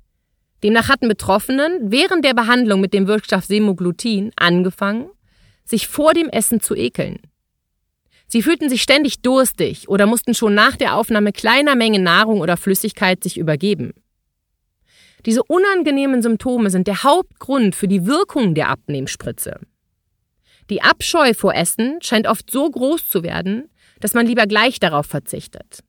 Demnach 0.63 0.89
hatten 0.89 1.09
Betroffenen 1.09 1.91
während 1.91 2.25
der 2.25 2.35
Behandlung 2.35 2.81
mit 2.81 2.95
dem 2.95 3.07
Wirkstoff 3.07 3.45
Semoglutin 3.45 4.33
angefangen, 4.37 5.09
sich 5.65 5.89
vor 5.89 6.15
dem 6.15 6.29
Essen 6.29 6.61
zu 6.61 6.75
ekeln. 6.75 7.19
Sie 8.27 8.43
fühlten 8.43 8.69
sich 8.69 8.83
ständig 8.83 9.23
durstig 9.23 9.89
oder 9.89 10.07
mussten 10.07 10.35
schon 10.35 10.55
nach 10.55 10.77
der 10.77 10.95
Aufnahme 10.95 11.33
kleiner 11.33 11.75
Mengen 11.75 12.03
Nahrung 12.03 12.41
oder 12.41 12.57
Flüssigkeit 12.57 13.23
sich 13.23 13.39
übergeben. 13.39 13.93
Diese 15.27 15.43
unangenehmen 15.43 16.23
Symptome 16.23 16.71
sind 16.71 16.87
der 16.87 17.03
Hauptgrund 17.03 17.75
für 17.75 17.89
die 17.89 18.07
Wirkung 18.07 18.55
der 18.55 18.69
Abnehmspritze. 18.69 19.61
Die 20.71 20.83
Abscheu 20.83 21.35
vor 21.35 21.55
Essen 21.55 21.99
scheint 22.03 22.27
oft 22.27 22.51
so 22.51 22.71
groß 22.71 23.09
zu 23.09 23.23
werden, 23.23 23.71
dass 24.01 24.15
man 24.15 24.27
lieber 24.27 24.47
gleich 24.47 24.79
darauf 24.79 25.07
verzichtet. 25.07 25.81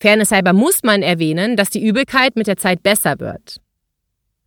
Fairness 0.00 0.30
halber 0.30 0.52
muss 0.52 0.82
man 0.82 1.02
erwähnen, 1.02 1.56
dass 1.56 1.70
die 1.70 1.84
Übelkeit 1.84 2.36
mit 2.36 2.46
der 2.46 2.56
Zeit 2.56 2.82
besser 2.82 3.18
wird. 3.18 3.60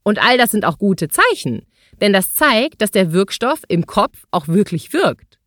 Und 0.03 0.19
all 0.19 0.37
das 0.37 0.51
sind 0.51 0.65
auch 0.65 0.77
gute 0.77 1.09
Zeichen, 1.09 1.65
denn 1.99 2.13
das 2.13 2.33
zeigt, 2.33 2.81
dass 2.81 2.91
der 2.91 3.11
Wirkstoff 3.11 3.61
im 3.67 3.85
Kopf 3.85 4.25
auch 4.31 4.47
wirklich 4.47 4.93
wirkt. 4.93 5.39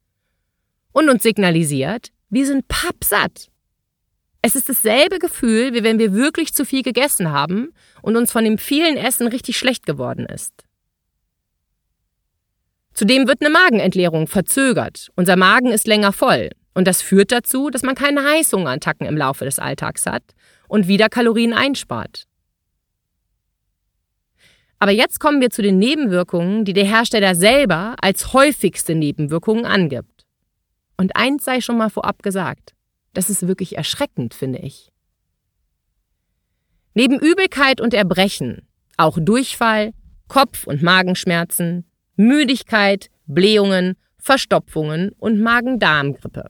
Und 0.92 1.08
uns 1.08 1.22
signalisiert, 1.22 2.08
wir 2.28 2.46
sind 2.46 2.68
pappsatt. 2.68 3.48
Es 4.46 4.54
ist 4.54 4.68
dasselbe 4.68 5.18
Gefühl, 5.18 5.72
wie 5.72 5.84
wenn 5.84 5.98
wir 5.98 6.12
wirklich 6.12 6.52
zu 6.52 6.66
viel 6.66 6.82
gegessen 6.82 7.32
haben 7.32 7.72
und 8.02 8.14
uns 8.14 8.30
von 8.30 8.44
dem 8.44 8.58
vielen 8.58 8.98
Essen 8.98 9.26
richtig 9.26 9.56
schlecht 9.56 9.86
geworden 9.86 10.26
ist. 10.26 10.52
Zudem 12.92 13.26
wird 13.26 13.40
eine 13.40 13.48
Magenentleerung 13.48 14.26
verzögert. 14.26 15.08
Unser 15.16 15.36
Magen 15.36 15.72
ist 15.72 15.86
länger 15.86 16.12
voll. 16.12 16.50
Und 16.74 16.86
das 16.86 17.00
führt 17.00 17.32
dazu, 17.32 17.70
dass 17.70 17.84
man 17.84 17.94
keine 17.94 18.22
Heißhungerattacken 18.22 19.06
im 19.06 19.16
Laufe 19.16 19.46
des 19.46 19.58
Alltags 19.58 20.04
hat 20.04 20.34
und 20.68 20.88
wieder 20.88 21.08
Kalorien 21.08 21.54
einspart. 21.54 22.24
Aber 24.78 24.92
jetzt 24.92 25.20
kommen 25.20 25.40
wir 25.40 25.48
zu 25.48 25.62
den 25.62 25.78
Nebenwirkungen, 25.78 26.66
die 26.66 26.74
der 26.74 26.84
Hersteller 26.84 27.34
selber 27.34 27.96
als 28.02 28.34
häufigste 28.34 28.94
Nebenwirkungen 28.94 29.64
angibt. 29.64 30.26
Und 30.98 31.16
eins 31.16 31.46
sei 31.46 31.62
schon 31.62 31.78
mal 31.78 31.88
vorab 31.88 32.22
gesagt. 32.22 32.73
Das 33.14 33.30
ist 33.30 33.46
wirklich 33.46 33.76
erschreckend, 33.76 34.34
finde 34.34 34.58
ich. 34.58 34.92
Neben 36.92 37.18
Übelkeit 37.18 37.80
und 37.80 37.94
Erbrechen 37.94 38.68
auch 38.96 39.18
Durchfall, 39.20 39.92
Kopf- 40.28 40.66
und 40.66 40.82
Magenschmerzen, 40.82 41.84
Müdigkeit, 42.16 43.08
Blähungen, 43.26 43.96
Verstopfungen 44.18 45.10
und 45.18 45.40
Magen-Darm-Grippe. 45.40 46.48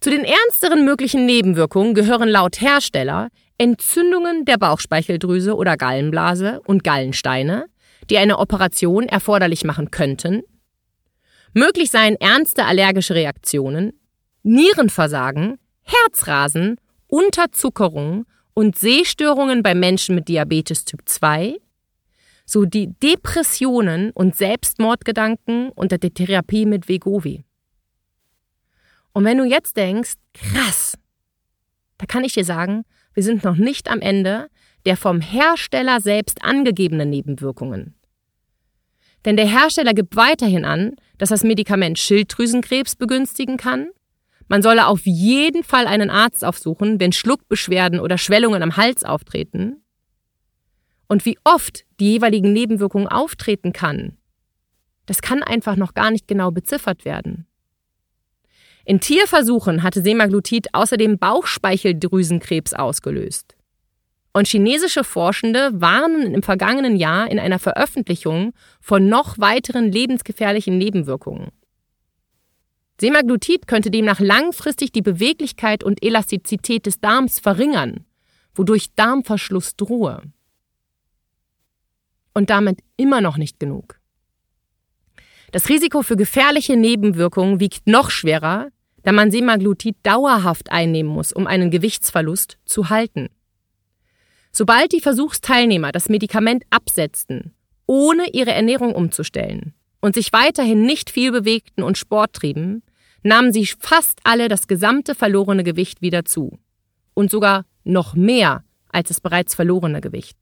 Zu 0.00 0.10
den 0.10 0.24
ernsteren 0.24 0.84
möglichen 0.84 1.26
Nebenwirkungen 1.26 1.94
gehören 1.94 2.28
laut 2.28 2.60
Hersteller 2.60 3.28
Entzündungen 3.58 4.46
der 4.46 4.56
Bauchspeicheldrüse 4.56 5.54
oder 5.54 5.76
Gallenblase 5.76 6.60
und 6.64 6.82
Gallensteine, 6.82 7.66
die 8.08 8.16
eine 8.16 8.38
Operation 8.38 9.06
erforderlich 9.06 9.64
machen 9.64 9.90
könnten. 9.90 10.42
Möglich 11.52 11.90
seien 11.90 12.16
ernste 12.16 12.64
allergische 12.64 13.14
Reaktionen, 13.14 13.92
Nierenversagen, 14.42 15.58
Herzrasen, 15.82 16.76
Unterzuckerung 17.06 18.26
und 18.54 18.78
Sehstörungen 18.78 19.62
bei 19.62 19.74
Menschen 19.74 20.14
mit 20.14 20.28
Diabetes 20.28 20.84
Typ 20.84 21.02
2, 21.04 21.56
sowie 22.46 22.88
Depressionen 23.02 24.10
und 24.10 24.36
Selbstmordgedanken 24.36 25.70
unter 25.70 25.98
der 25.98 26.12
Therapie 26.12 26.66
mit 26.66 26.88
Vegovi. 26.88 27.44
Und 29.12 29.24
wenn 29.24 29.38
du 29.38 29.44
jetzt 29.44 29.76
denkst, 29.76 30.14
krass, 30.34 30.96
da 31.98 32.06
kann 32.06 32.24
ich 32.24 32.32
dir 32.32 32.44
sagen, 32.44 32.84
wir 33.14 33.22
sind 33.22 33.44
noch 33.44 33.56
nicht 33.56 33.90
am 33.90 34.00
Ende 34.00 34.48
der 34.86 34.96
vom 34.96 35.20
Hersteller 35.20 36.00
selbst 36.00 36.42
angegebenen 36.42 37.10
Nebenwirkungen. 37.10 37.94
Denn 39.24 39.36
der 39.36 39.46
Hersteller 39.46 39.92
gibt 39.92 40.16
weiterhin 40.16 40.64
an, 40.64 40.96
dass 41.18 41.28
das 41.28 41.44
Medikament 41.44 41.98
Schilddrüsenkrebs 41.98 42.96
begünstigen 42.96 43.58
kann. 43.58 43.90
Man 44.50 44.62
solle 44.62 44.88
auf 44.88 45.02
jeden 45.04 45.62
Fall 45.62 45.86
einen 45.86 46.10
Arzt 46.10 46.44
aufsuchen, 46.44 46.98
wenn 46.98 47.12
Schluckbeschwerden 47.12 48.00
oder 48.00 48.18
Schwellungen 48.18 48.64
am 48.64 48.76
Hals 48.76 49.04
auftreten. 49.04 49.84
Und 51.06 51.24
wie 51.24 51.38
oft 51.44 51.84
die 52.00 52.14
jeweiligen 52.14 52.52
Nebenwirkungen 52.52 53.06
auftreten 53.06 53.72
kann, 53.72 54.18
das 55.06 55.22
kann 55.22 55.44
einfach 55.44 55.76
noch 55.76 55.94
gar 55.94 56.10
nicht 56.10 56.26
genau 56.26 56.50
beziffert 56.50 57.04
werden. 57.04 57.46
In 58.84 58.98
Tierversuchen 58.98 59.84
hatte 59.84 60.02
Semaglutid 60.02 60.74
außerdem 60.74 61.20
Bauchspeicheldrüsenkrebs 61.20 62.74
ausgelöst. 62.74 63.54
Und 64.32 64.48
chinesische 64.48 65.04
Forschende 65.04 65.70
warnen 65.74 66.34
im 66.34 66.42
vergangenen 66.42 66.96
Jahr 66.96 67.30
in 67.30 67.38
einer 67.38 67.60
Veröffentlichung 67.60 68.52
von 68.80 69.08
noch 69.08 69.38
weiteren 69.38 69.92
lebensgefährlichen 69.92 70.76
Nebenwirkungen. 70.76 71.52
Semaglutid 73.00 73.66
könnte 73.66 73.90
demnach 73.90 74.20
langfristig 74.20 74.92
die 74.92 75.00
Beweglichkeit 75.00 75.82
und 75.82 76.04
Elastizität 76.04 76.84
des 76.84 77.00
Darms 77.00 77.40
verringern, 77.40 78.04
wodurch 78.54 78.94
Darmverschluss 78.94 79.74
drohe. 79.76 80.22
Und 82.34 82.50
damit 82.50 82.80
immer 82.98 83.22
noch 83.22 83.38
nicht 83.38 83.58
genug. 83.58 83.98
Das 85.50 85.68
Risiko 85.68 86.02
für 86.02 86.16
gefährliche 86.16 86.76
Nebenwirkungen 86.76 87.58
wiegt 87.58 87.86
noch 87.86 88.10
schwerer, 88.10 88.68
da 89.02 89.12
man 89.12 89.30
Semaglutid 89.30 89.96
dauerhaft 90.02 90.70
einnehmen 90.70 91.10
muss, 91.10 91.32
um 91.32 91.46
einen 91.46 91.70
Gewichtsverlust 91.70 92.58
zu 92.66 92.90
halten. 92.90 93.30
Sobald 94.52 94.92
die 94.92 95.00
Versuchsteilnehmer 95.00 95.90
das 95.90 96.08
Medikament 96.10 96.64
absetzten, 96.70 97.54
ohne 97.86 98.30
ihre 98.32 98.52
Ernährung 98.52 98.94
umzustellen 98.94 99.74
und 100.00 100.14
sich 100.14 100.32
weiterhin 100.32 100.82
nicht 100.82 101.08
viel 101.10 101.32
bewegten 101.32 101.82
und 101.82 101.98
Sport 101.98 102.34
trieben, 102.34 102.82
nahmen 103.22 103.52
sie 103.52 103.66
fast 103.66 104.20
alle 104.24 104.48
das 104.48 104.66
gesamte 104.66 105.14
verlorene 105.14 105.64
Gewicht 105.64 106.02
wieder 106.02 106.24
zu. 106.24 106.58
Und 107.14 107.30
sogar 107.30 107.64
noch 107.84 108.14
mehr 108.14 108.64
als 108.88 109.08
das 109.08 109.20
bereits 109.20 109.54
verlorene 109.54 110.00
Gewicht. 110.00 110.36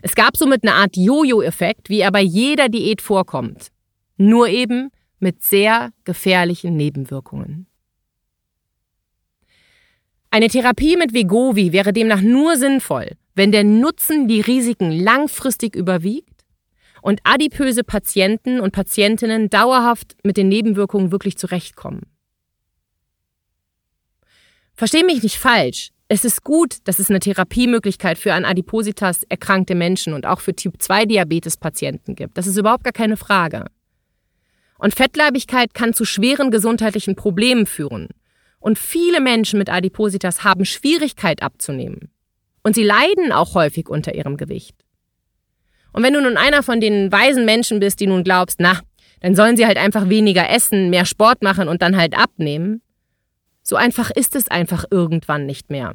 Es 0.00 0.14
gab 0.14 0.36
somit 0.36 0.62
eine 0.62 0.74
Art 0.74 0.96
Jojo-Effekt, 0.96 1.88
wie 1.90 2.00
er 2.00 2.12
bei 2.12 2.22
jeder 2.22 2.68
Diät 2.68 3.02
vorkommt. 3.02 3.68
Nur 4.16 4.48
eben 4.48 4.90
mit 5.18 5.42
sehr 5.42 5.90
gefährlichen 6.04 6.76
Nebenwirkungen. 6.76 7.66
Eine 10.30 10.48
Therapie 10.48 10.96
mit 10.96 11.12
Vegovi 11.12 11.72
wäre 11.72 11.92
demnach 11.92 12.22
nur 12.22 12.56
sinnvoll, 12.56 13.16
wenn 13.34 13.52
der 13.52 13.64
Nutzen 13.64 14.28
die 14.28 14.40
Risiken 14.40 14.90
langfristig 14.90 15.76
überwiegt 15.76 16.31
und 17.02 17.20
adipöse 17.24 17.84
Patienten 17.84 18.60
und 18.60 18.72
Patientinnen 18.72 19.50
dauerhaft 19.50 20.16
mit 20.22 20.38
den 20.38 20.48
Nebenwirkungen 20.48 21.12
wirklich 21.12 21.36
zurechtkommen. 21.36 22.02
Versteh 24.74 25.02
mich 25.02 25.22
nicht 25.22 25.36
falsch. 25.36 25.90
Es 26.08 26.24
ist 26.24 26.44
gut, 26.44 26.76
dass 26.84 26.98
es 26.98 27.10
eine 27.10 27.20
Therapiemöglichkeit 27.20 28.18
für 28.18 28.34
an 28.34 28.44
Adipositas 28.44 29.24
erkrankte 29.24 29.74
Menschen 29.74 30.12
und 30.12 30.26
auch 30.26 30.40
für 30.40 30.54
Typ 30.54 30.80
2 30.80 31.06
Diabetes 31.06 31.56
Patienten 31.56 32.14
gibt. 32.14 32.38
Das 32.38 32.46
ist 32.46 32.56
überhaupt 32.56 32.84
gar 32.84 32.92
keine 32.92 33.16
Frage. 33.16 33.66
Und 34.78 34.94
Fettleibigkeit 34.94 35.74
kann 35.74 35.94
zu 35.94 36.04
schweren 36.04 36.50
gesundheitlichen 36.50 37.16
Problemen 37.16 37.66
führen. 37.66 38.08
Und 38.58 38.78
viele 38.78 39.20
Menschen 39.20 39.58
mit 39.58 39.70
Adipositas 39.70 40.44
haben 40.44 40.64
Schwierigkeit 40.64 41.42
abzunehmen. 41.42 42.10
Und 42.62 42.74
sie 42.74 42.84
leiden 42.84 43.32
auch 43.32 43.54
häufig 43.54 43.88
unter 43.88 44.14
ihrem 44.14 44.36
Gewicht. 44.36 44.76
Und 45.92 46.02
wenn 46.02 46.14
du 46.14 46.20
nun 46.20 46.36
einer 46.36 46.62
von 46.62 46.80
den 46.80 47.12
weisen 47.12 47.44
Menschen 47.44 47.80
bist, 47.80 48.00
die 48.00 48.06
nun 48.06 48.24
glaubst, 48.24 48.60
na, 48.60 48.80
dann 49.20 49.34
sollen 49.34 49.56
sie 49.56 49.66
halt 49.66 49.78
einfach 49.78 50.08
weniger 50.08 50.50
essen, 50.50 50.90
mehr 50.90 51.04
Sport 51.04 51.42
machen 51.42 51.68
und 51.68 51.82
dann 51.82 51.96
halt 51.96 52.16
abnehmen, 52.16 52.82
so 53.62 53.76
einfach 53.76 54.10
ist 54.10 54.34
es 54.34 54.48
einfach 54.48 54.84
irgendwann 54.90 55.46
nicht 55.46 55.70
mehr. 55.70 55.92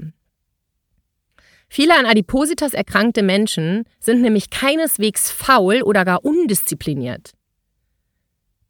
Viele 1.69 1.97
an 1.97 2.05
Adipositas 2.05 2.73
erkrankte 2.73 3.23
Menschen 3.23 3.83
sind 3.99 4.21
nämlich 4.21 4.49
keineswegs 4.49 5.31
faul 5.31 5.81
oder 5.81 6.05
gar 6.05 6.23
undiszipliniert. 6.23 7.33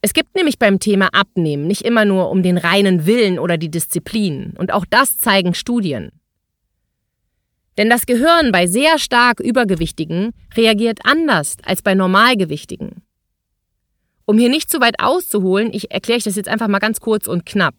Es 0.02 0.14
gibt 0.14 0.36
nämlich 0.36 0.58
beim 0.58 0.80
Thema 0.80 1.10
Abnehmen 1.14 1.68
nicht 1.68 1.84
immer 1.84 2.06
nur 2.06 2.32
um 2.32 2.42
den 2.42 2.58
reinen 2.58 3.06
Willen 3.06 3.40
oder 3.40 3.58
die 3.58 3.70
Disziplin, 3.70 4.54
und 4.58 4.72
auch 4.72 4.86
das 4.90 5.18
zeigen 5.18 5.54
Studien. 5.54 6.12
Denn 7.78 7.90
das 7.90 8.06
Gehirn 8.06 8.52
bei 8.52 8.66
sehr 8.66 8.98
stark 8.98 9.40
Übergewichtigen 9.40 10.34
reagiert 10.56 11.00
anders 11.04 11.58
als 11.64 11.82
bei 11.82 11.94
Normalgewichtigen. 11.94 13.04
Um 14.26 14.38
hier 14.38 14.50
nicht 14.50 14.70
zu 14.70 14.82
weit 14.82 15.00
auszuholen, 15.00 15.70
ich 15.72 15.92
erkläre 15.92 16.18
ich 16.18 16.24
das 16.24 16.36
jetzt 16.36 16.50
einfach 16.50 16.68
mal 16.68 16.80
ganz 16.80 17.00
kurz 17.00 17.28
und 17.28 17.46
knapp. 17.46 17.76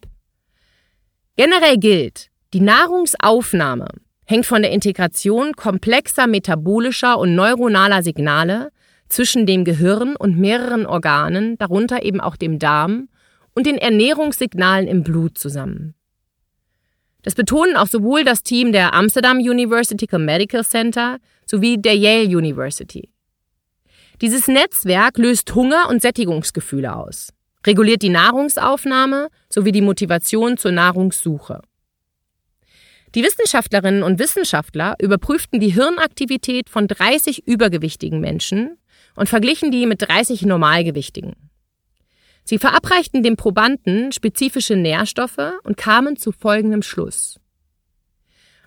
Generell 1.37 1.77
gilt, 1.77 2.29
die 2.55 2.61
Nahrungsaufnahme 2.61 3.89
hängt 4.25 4.47
von 4.47 4.63
der 4.63 4.71
Integration 4.71 5.53
komplexer 5.55 6.27
metabolischer 6.27 7.19
und 7.19 7.35
neuronaler 7.35 8.03
Signale 8.03 8.71
zwischen 9.09 9.47
dem 9.47 9.65
Gehirn 9.65 10.17
und 10.17 10.39
mehreren 10.39 10.87
Organen, 10.87 11.57
darunter 11.59 12.03
eben 12.03 12.21
auch 12.21 12.37
dem 12.37 12.59
Darm, 12.59 13.09
und 13.55 13.67
den 13.67 13.79
Ernährungssignalen 13.79 14.87
im 14.87 15.03
Blut 15.03 15.39
zusammen. 15.39 15.95
Das 17.23 17.35
betonen 17.35 17.77
auch 17.77 17.89
sowohl 17.89 18.25
das 18.25 18.43
Team 18.43 18.73
der 18.73 18.95
Amsterdam 18.95 19.39
University 19.39 20.07
Medical 20.19 20.65
Center 20.65 21.19
sowie 21.47 21.77
der 21.79 21.97
Yale 21.97 22.37
University. 22.37 23.11
Dieses 24.21 24.49
Netzwerk 24.49 25.19
löst 25.19 25.55
Hunger 25.55 25.89
und 25.89 26.03
Sättigungsgefühle 26.03 26.95
aus, 26.95 27.33
reguliert 27.67 28.03
die 28.03 28.09
Nahrungsaufnahme 28.09 29.29
sowie 29.49 29.73
die 29.73 29.81
Motivation 29.81 30.57
zur 30.57 30.73
Nahrungssuche. 30.73 31.63
Die 33.15 33.23
Wissenschaftlerinnen 33.23 34.03
und 34.03 34.19
Wissenschaftler 34.19 34.97
überprüften 35.01 35.61
die 35.61 35.73
Hirnaktivität 35.73 36.69
von 36.69 36.89
30 36.89 37.47
übergewichtigen 37.47 38.21
Menschen 38.21 38.77
und 39.15 39.29
verglichen 39.29 39.71
die 39.71 39.87
mit 39.87 40.03
30 40.03 40.43
normalgewichtigen. 40.43 41.35
Sie 42.49 42.57
verabreichten 42.57 43.23
dem 43.23 43.37
Probanden 43.37 44.11
spezifische 44.11 44.75
Nährstoffe 44.75 45.53
und 45.65 45.77
kamen 45.77 46.17
zu 46.17 46.33
folgendem 46.33 46.81
Schluss. 46.81 47.39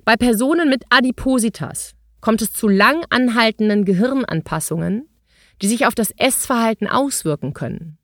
Bei 0.05 0.15
Personen 0.15 0.69
mit 0.69 0.83
Adipositas 0.91 1.95
kommt 2.19 2.43
es 2.43 2.53
zu 2.53 2.67
lang 2.67 3.03
anhaltenden 3.09 3.83
Gehirnanpassungen, 3.83 5.09
die 5.63 5.67
sich 5.67 5.87
auf 5.87 5.95
das 5.95 6.11
Essverhalten 6.11 6.87
auswirken 6.87 7.55
können. 7.55 7.97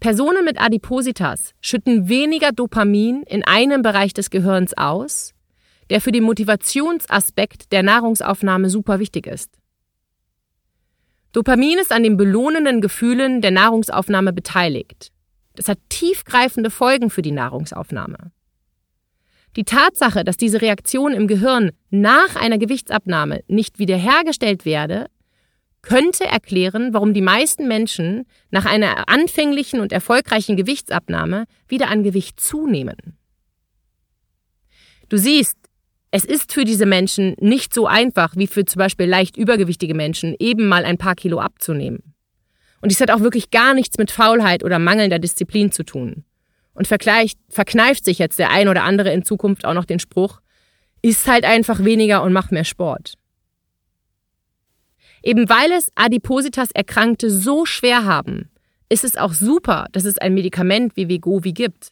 Personen 0.00 0.44
mit 0.44 0.60
Adipositas 0.60 1.54
schütten 1.60 2.08
weniger 2.08 2.50
Dopamin 2.50 3.22
in 3.28 3.44
einem 3.44 3.82
Bereich 3.82 4.12
des 4.12 4.30
Gehirns 4.30 4.76
aus, 4.76 5.34
der 5.88 6.00
für 6.00 6.10
den 6.10 6.24
Motivationsaspekt 6.24 7.70
der 7.70 7.84
Nahrungsaufnahme 7.84 8.70
super 8.70 8.98
wichtig 8.98 9.28
ist. 9.28 9.56
Dopamin 11.36 11.78
ist 11.78 11.92
an 11.92 12.02
den 12.02 12.16
belohnenden 12.16 12.80
Gefühlen 12.80 13.42
der 13.42 13.50
Nahrungsaufnahme 13.50 14.32
beteiligt. 14.32 15.12
Das 15.54 15.68
hat 15.68 15.76
tiefgreifende 15.90 16.70
Folgen 16.70 17.10
für 17.10 17.20
die 17.20 17.30
Nahrungsaufnahme. 17.30 18.32
Die 19.54 19.64
Tatsache, 19.64 20.24
dass 20.24 20.38
diese 20.38 20.62
Reaktion 20.62 21.12
im 21.12 21.26
Gehirn 21.26 21.72
nach 21.90 22.36
einer 22.36 22.56
Gewichtsabnahme 22.56 23.44
nicht 23.48 23.78
wiederhergestellt 23.78 24.64
werde, 24.64 25.08
könnte 25.82 26.24
erklären, 26.24 26.94
warum 26.94 27.12
die 27.12 27.20
meisten 27.20 27.68
Menschen 27.68 28.24
nach 28.50 28.64
einer 28.64 29.10
anfänglichen 29.10 29.80
und 29.80 29.92
erfolgreichen 29.92 30.56
Gewichtsabnahme 30.56 31.44
wieder 31.68 31.90
an 31.90 32.02
Gewicht 32.02 32.40
zunehmen. 32.40 33.18
Du 35.10 35.18
siehst, 35.18 35.58
es 36.16 36.24
ist 36.24 36.54
für 36.54 36.64
diese 36.64 36.86
Menschen 36.86 37.36
nicht 37.40 37.74
so 37.74 37.86
einfach 37.86 38.34
wie 38.36 38.46
für 38.46 38.64
zum 38.64 38.78
Beispiel 38.78 39.04
leicht 39.04 39.36
übergewichtige 39.36 39.92
Menschen, 39.92 40.34
eben 40.38 40.66
mal 40.66 40.86
ein 40.86 40.96
paar 40.96 41.14
Kilo 41.14 41.40
abzunehmen. 41.40 42.14
Und 42.80 42.90
dies 42.90 43.02
hat 43.02 43.10
auch 43.10 43.20
wirklich 43.20 43.50
gar 43.50 43.74
nichts 43.74 43.98
mit 43.98 44.10
Faulheit 44.10 44.64
oder 44.64 44.78
mangelnder 44.78 45.18
Disziplin 45.18 45.72
zu 45.72 45.84
tun. 45.84 46.24
Und 46.72 46.86
verkneift 46.86 48.04
sich 48.06 48.18
jetzt 48.18 48.38
der 48.38 48.50
ein 48.50 48.68
oder 48.68 48.84
andere 48.84 49.12
in 49.12 49.26
Zukunft 49.26 49.66
auch 49.66 49.74
noch 49.74 49.84
den 49.84 49.98
Spruch, 49.98 50.40
isst 51.02 51.26
halt 51.26 51.44
einfach 51.44 51.84
weniger 51.84 52.22
und 52.22 52.32
mach 52.32 52.50
mehr 52.50 52.64
Sport. 52.64 53.12
Eben 55.22 55.50
weil 55.50 55.70
es 55.72 55.92
Adipositas 55.96 56.70
Erkrankte 56.70 57.30
so 57.30 57.66
schwer 57.66 58.06
haben, 58.06 58.48
ist 58.88 59.04
es 59.04 59.18
auch 59.18 59.34
super, 59.34 59.86
dass 59.92 60.06
es 60.06 60.16
ein 60.16 60.32
Medikament 60.32 60.96
wie 60.96 61.10
Vegovi 61.10 61.52
gibt. 61.52 61.90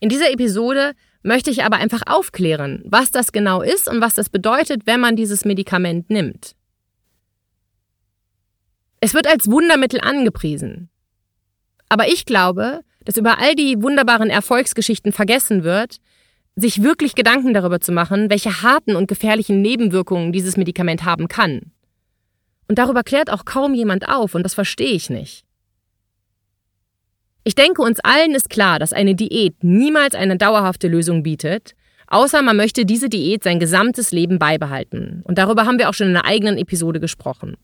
In 0.00 0.08
dieser 0.08 0.30
Episode 0.30 0.94
möchte 1.26 1.50
ich 1.50 1.64
aber 1.64 1.76
einfach 1.76 2.02
aufklären, 2.06 2.82
was 2.86 3.10
das 3.10 3.32
genau 3.32 3.60
ist 3.60 3.88
und 3.88 4.00
was 4.00 4.14
das 4.14 4.28
bedeutet, 4.28 4.86
wenn 4.86 5.00
man 5.00 5.16
dieses 5.16 5.44
Medikament 5.44 6.08
nimmt. 6.08 6.54
Es 9.00 9.12
wird 9.12 9.26
als 9.26 9.50
Wundermittel 9.50 10.00
angepriesen. 10.00 10.88
Aber 11.88 12.08
ich 12.08 12.24
glaube, 12.24 12.80
dass 13.04 13.16
über 13.16 13.38
all 13.38 13.54
die 13.54 13.82
wunderbaren 13.82 14.30
Erfolgsgeschichten 14.30 15.12
vergessen 15.12 15.62
wird, 15.62 15.98
sich 16.56 16.82
wirklich 16.82 17.14
Gedanken 17.14 17.54
darüber 17.54 17.80
zu 17.80 17.92
machen, 17.92 18.30
welche 18.30 18.62
harten 18.62 18.96
und 18.96 19.06
gefährlichen 19.06 19.60
Nebenwirkungen 19.60 20.32
dieses 20.32 20.56
Medikament 20.56 21.04
haben 21.04 21.28
kann. 21.28 21.72
Und 22.68 22.78
darüber 22.78 23.04
klärt 23.04 23.30
auch 23.30 23.44
kaum 23.44 23.74
jemand 23.74 24.08
auf, 24.08 24.34
und 24.34 24.42
das 24.42 24.54
verstehe 24.54 24.92
ich 24.92 25.10
nicht. 25.10 25.45
Ich 27.46 27.54
denke, 27.54 27.80
uns 27.80 28.00
allen 28.00 28.34
ist 28.34 28.50
klar, 28.50 28.80
dass 28.80 28.92
eine 28.92 29.14
Diät 29.14 29.62
niemals 29.62 30.16
eine 30.16 30.36
dauerhafte 30.36 30.88
Lösung 30.88 31.22
bietet, 31.22 31.76
außer 32.08 32.42
man 32.42 32.56
möchte 32.56 32.84
diese 32.84 33.08
Diät 33.08 33.44
sein 33.44 33.60
gesamtes 33.60 34.10
Leben 34.10 34.40
beibehalten. 34.40 35.22
Und 35.22 35.38
darüber 35.38 35.64
haben 35.64 35.78
wir 35.78 35.88
auch 35.88 35.94
schon 35.94 36.08
in 36.08 36.16
einer 36.16 36.26
eigenen 36.26 36.58
Episode 36.58 36.98
gesprochen. 36.98 37.56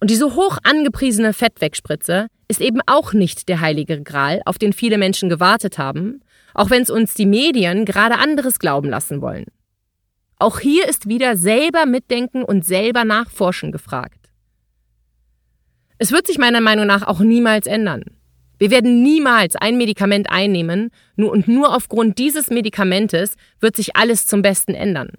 Und 0.00 0.08
diese 0.08 0.34
hoch 0.34 0.56
angepriesene 0.62 1.34
Fettwegspritze 1.34 2.28
ist 2.48 2.62
eben 2.62 2.80
auch 2.86 3.12
nicht 3.12 3.50
der 3.50 3.60
heilige 3.60 4.02
Gral, 4.02 4.40
auf 4.46 4.56
den 4.56 4.72
viele 4.72 4.96
Menschen 4.96 5.28
gewartet 5.28 5.76
haben, 5.76 6.22
auch 6.54 6.70
wenn 6.70 6.80
es 6.80 6.88
uns 6.88 7.12
die 7.12 7.26
Medien 7.26 7.84
gerade 7.84 8.16
anderes 8.16 8.58
glauben 8.58 8.88
lassen 8.88 9.20
wollen. 9.20 9.44
Auch 10.38 10.60
hier 10.60 10.88
ist 10.88 11.10
wieder 11.10 11.36
selber 11.36 11.84
mitdenken 11.84 12.42
und 12.42 12.64
selber 12.64 13.04
nachforschen 13.04 13.70
gefragt. 13.70 14.30
Es 15.98 16.10
wird 16.10 16.26
sich 16.26 16.38
meiner 16.38 16.62
Meinung 16.62 16.86
nach 16.86 17.06
auch 17.06 17.20
niemals 17.20 17.66
ändern. 17.66 18.15
Wir 18.58 18.70
werden 18.70 19.02
niemals 19.02 19.56
ein 19.56 19.76
Medikament 19.76 20.30
einnehmen, 20.30 20.90
nur 21.16 21.30
und 21.30 21.48
nur 21.48 21.74
aufgrund 21.74 22.18
dieses 22.18 22.48
Medikamentes 22.50 23.34
wird 23.60 23.76
sich 23.76 23.96
alles 23.96 24.26
zum 24.26 24.42
Besten 24.42 24.74
ändern. 24.74 25.10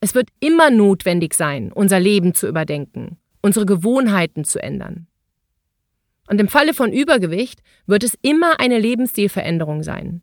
Es 0.00 0.14
wird 0.14 0.28
immer 0.40 0.70
notwendig 0.70 1.34
sein, 1.34 1.72
unser 1.72 2.00
Leben 2.00 2.34
zu 2.34 2.46
überdenken, 2.48 3.18
unsere 3.42 3.66
Gewohnheiten 3.66 4.44
zu 4.44 4.62
ändern. 4.62 5.06
Und 6.28 6.40
im 6.40 6.48
Falle 6.48 6.74
von 6.74 6.92
Übergewicht 6.92 7.60
wird 7.86 8.04
es 8.04 8.18
immer 8.22 8.60
eine 8.60 8.78
Lebensstilveränderung 8.78 9.82
sein 9.82 10.22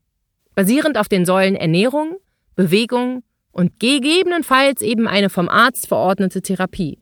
basierend 0.56 0.98
auf 0.98 1.10
den 1.10 1.26
Säulen 1.26 1.56
Ernährung, 1.56 2.18
Bewegung 2.56 3.24
und 3.52 3.80
gegebenenfalls 3.80 4.82
eben 4.82 5.08
eine 5.08 5.30
vom 5.30 5.50
Arzt 5.50 5.88
verordnete 5.88 6.42
Therapie. 6.42 7.00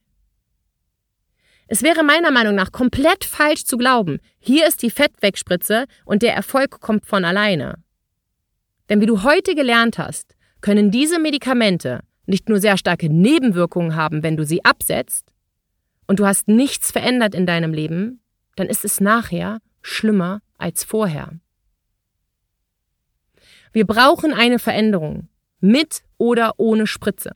Es 1.74 1.82
wäre 1.82 2.04
meiner 2.04 2.30
Meinung 2.30 2.54
nach 2.54 2.72
komplett 2.72 3.26
falsch 3.26 3.64
zu 3.66 3.80
glauben, 3.80 4.20
hier 4.38 4.68
ist 4.68 4.84
die 4.84 4.92
Fettwegspritze 4.92 5.86
und 6.06 6.22
der 6.22 6.36
Erfolg 6.36 6.80
kommt 6.82 7.08
von 7.08 7.26
alleine. 7.26 7.84
Denn 8.90 9.02
wie 9.02 9.08
du 9.08 9.24
heute 9.24 9.56
gelernt 9.56 9.98
hast, 9.98 10.36
können 10.62 10.92
diese 10.92 11.18
Medikamente 11.18 12.02
nicht 12.28 12.48
nur 12.48 12.60
sehr 12.60 12.78
starke 12.78 13.10
Nebenwirkungen 13.10 13.96
haben, 13.96 14.22
wenn 14.22 14.38
du 14.38 14.46
sie 14.46 14.64
absetzt, 14.64 15.34
und 16.06 16.20
du 16.20 16.28
hast 16.28 16.48
nichts 16.48 16.92
verändert 16.92 17.34
in 17.34 17.48
deinem 17.48 17.74
Leben, 17.74 18.22
dann 18.56 18.68
ist 18.68 18.86
es 18.86 19.02
nachher 19.02 19.58
schlimmer 19.82 20.42
als 20.60 20.84
vorher. 20.84 21.32
Wir 23.72 23.88
brauchen 23.88 24.32
eine 24.32 24.60
Veränderung. 24.60 25.28
Mit 25.60 26.04
oder 26.20 26.54
ohne 26.58 26.86
Spritze. 26.86 27.32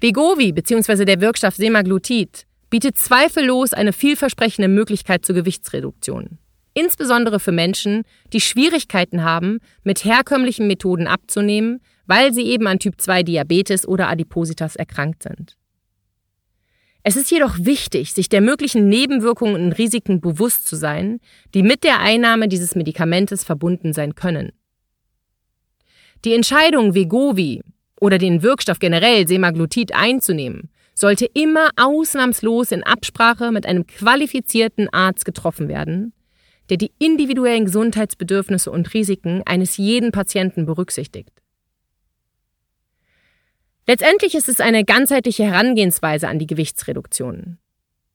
Vegovi 0.00 0.52
bzw. 0.52 1.04
der 1.06 1.20
Wirkstoff 1.20 1.56
Semaglutid 1.56 2.46
bietet 2.68 2.98
zweifellos 2.98 3.72
eine 3.72 3.92
vielversprechende 3.92 4.68
Möglichkeit 4.68 5.24
zur 5.24 5.34
Gewichtsreduktion. 5.34 6.38
Insbesondere 6.74 7.40
für 7.40 7.52
Menschen, 7.52 8.02
die 8.34 8.40
Schwierigkeiten 8.42 9.24
haben, 9.24 9.60
mit 9.82 10.04
herkömmlichen 10.04 10.66
Methoden 10.66 11.06
abzunehmen, 11.06 11.80
weil 12.06 12.34
sie 12.34 12.42
eben 12.42 12.66
an 12.66 12.78
Typ 12.78 13.00
2 13.00 13.22
Diabetes 13.22 13.88
oder 13.88 14.08
Adipositas 14.08 14.76
erkrankt 14.76 15.22
sind. 15.22 15.56
Es 17.02 17.16
ist 17.16 17.30
jedoch 17.30 17.56
wichtig, 17.58 18.12
sich 18.12 18.28
der 18.28 18.42
möglichen 18.42 18.88
Nebenwirkungen 18.88 19.54
und 19.54 19.72
Risiken 19.72 20.20
bewusst 20.20 20.66
zu 20.66 20.76
sein, 20.76 21.20
die 21.54 21.62
mit 21.62 21.84
der 21.84 22.00
Einnahme 22.00 22.48
dieses 22.48 22.74
Medikamentes 22.74 23.44
verbunden 23.44 23.94
sein 23.94 24.14
können. 24.14 24.52
Die 26.24 26.34
Entscheidung, 26.34 26.94
Vegovi 26.94 27.62
oder 28.00 28.18
den 28.18 28.42
Wirkstoff 28.42 28.78
generell 28.78 29.26
Semaglutid 29.26 29.94
einzunehmen, 29.94 30.70
sollte 30.94 31.26
immer 31.26 31.70
ausnahmslos 31.76 32.72
in 32.72 32.82
Absprache 32.82 33.52
mit 33.52 33.66
einem 33.66 33.86
qualifizierten 33.86 34.88
Arzt 34.92 35.24
getroffen 35.24 35.68
werden, 35.68 36.12
der 36.70 36.78
die 36.78 36.92
individuellen 36.98 37.66
Gesundheitsbedürfnisse 37.66 38.70
und 38.70 38.92
Risiken 38.94 39.42
eines 39.44 39.76
jeden 39.76 40.10
Patienten 40.10 40.66
berücksichtigt. 40.66 41.30
Letztendlich 43.86 44.34
ist 44.34 44.48
es 44.48 44.58
eine 44.58 44.84
ganzheitliche 44.84 45.44
Herangehensweise 45.44 46.28
an 46.28 46.40
die 46.40 46.48
Gewichtsreduktion. 46.48 47.58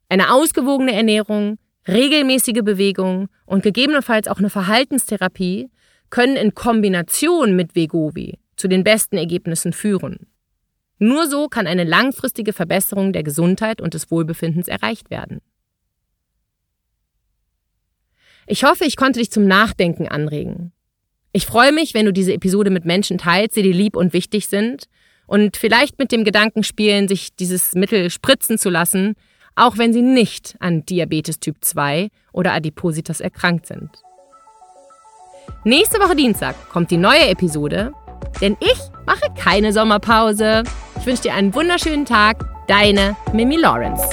Eine 0.10 0.34
ausgewogene 0.34 0.94
Ernährung, 0.94 1.60
regelmäßige 1.88 2.62
Bewegung 2.64 3.30
und 3.46 3.64
gegebenenfalls 3.64 4.28
auch 4.28 4.40
eine 4.40 4.50
Verhaltenstherapie 4.50 5.70
können 6.10 6.36
in 6.36 6.54
Kombination 6.54 7.56
mit 7.56 7.76
Vegovi 7.76 8.41
zu 8.62 8.70
den 8.70 8.84
besten 8.84 9.18
Ergebnissen 9.18 9.74
führen. 9.74 10.28
Nur 11.00 11.28
so 11.28 11.48
kann 11.48 11.66
eine 11.66 11.84
langfristige 11.84 12.54
Verbesserung 12.54 13.12
der 13.12 13.24
Gesundheit 13.24 13.82
und 13.82 13.96
des 13.96 14.12
Wohlbefindens 14.12 14.68
erreicht 14.68 15.10
werden. 15.10 15.42
Ich 18.46 18.64
hoffe, 18.64 18.86
ich 18.86 18.98
konnte 18.98 19.20
dich 19.20 19.32
zum 19.32 19.48
Nachdenken 19.48 20.08
anregen. 20.08 20.72
Ich 21.34 21.46
freue 21.46 21.72
mich, 21.72 21.94
wenn 21.94 22.06
du 22.06 22.14
diese 22.14 22.34
Episode 22.34 22.70
mit 22.70 22.86
Menschen 22.86 23.18
teilst, 23.18 23.56
die 23.56 23.64
dir 23.64 23.74
lieb 23.74 23.96
und 23.96 24.14
wichtig 24.14 24.48
sind 24.48 24.86
und 25.26 25.58
vielleicht 25.58 25.98
mit 25.98 26.12
dem 26.12 26.24
Gedanken 26.24 26.64
spielen, 26.64 27.08
sich 27.08 27.36
dieses 27.36 27.74
Mittel 27.74 28.10
spritzen 28.10 28.58
zu 28.58 28.70
lassen, 28.70 29.16
auch 29.56 29.78
wenn 29.78 29.94
sie 29.94 30.02
nicht 30.02 30.56
an 30.60 30.86
Diabetes 30.86 31.40
Typ 31.40 31.58
2 31.62 32.10
oder 32.32 32.54
Adipositas 32.54 33.22
erkrankt 33.22 33.66
sind. 33.66 33.90
Nächste 35.64 36.00
Woche 36.00 36.16
Dienstag 36.16 36.70
kommt 36.70 36.92
die 36.92 36.98
neue 36.98 37.28
Episode, 37.28 37.94
denn 38.42 38.58
ich 38.60 38.78
mache 39.06 39.32
keine 39.38 39.74
Sommerpause. 39.74 40.64
Ich 41.00 41.06
wünsche 41.06 41.24
dir 41.24 41.34
einen 41.34 41.54
wunderschönen 41.54 42.06
Tag. 42.06 42.46
Deine 42.68 43.16
Mimi 43.34 43.58
Lawrence. 43.58 44.08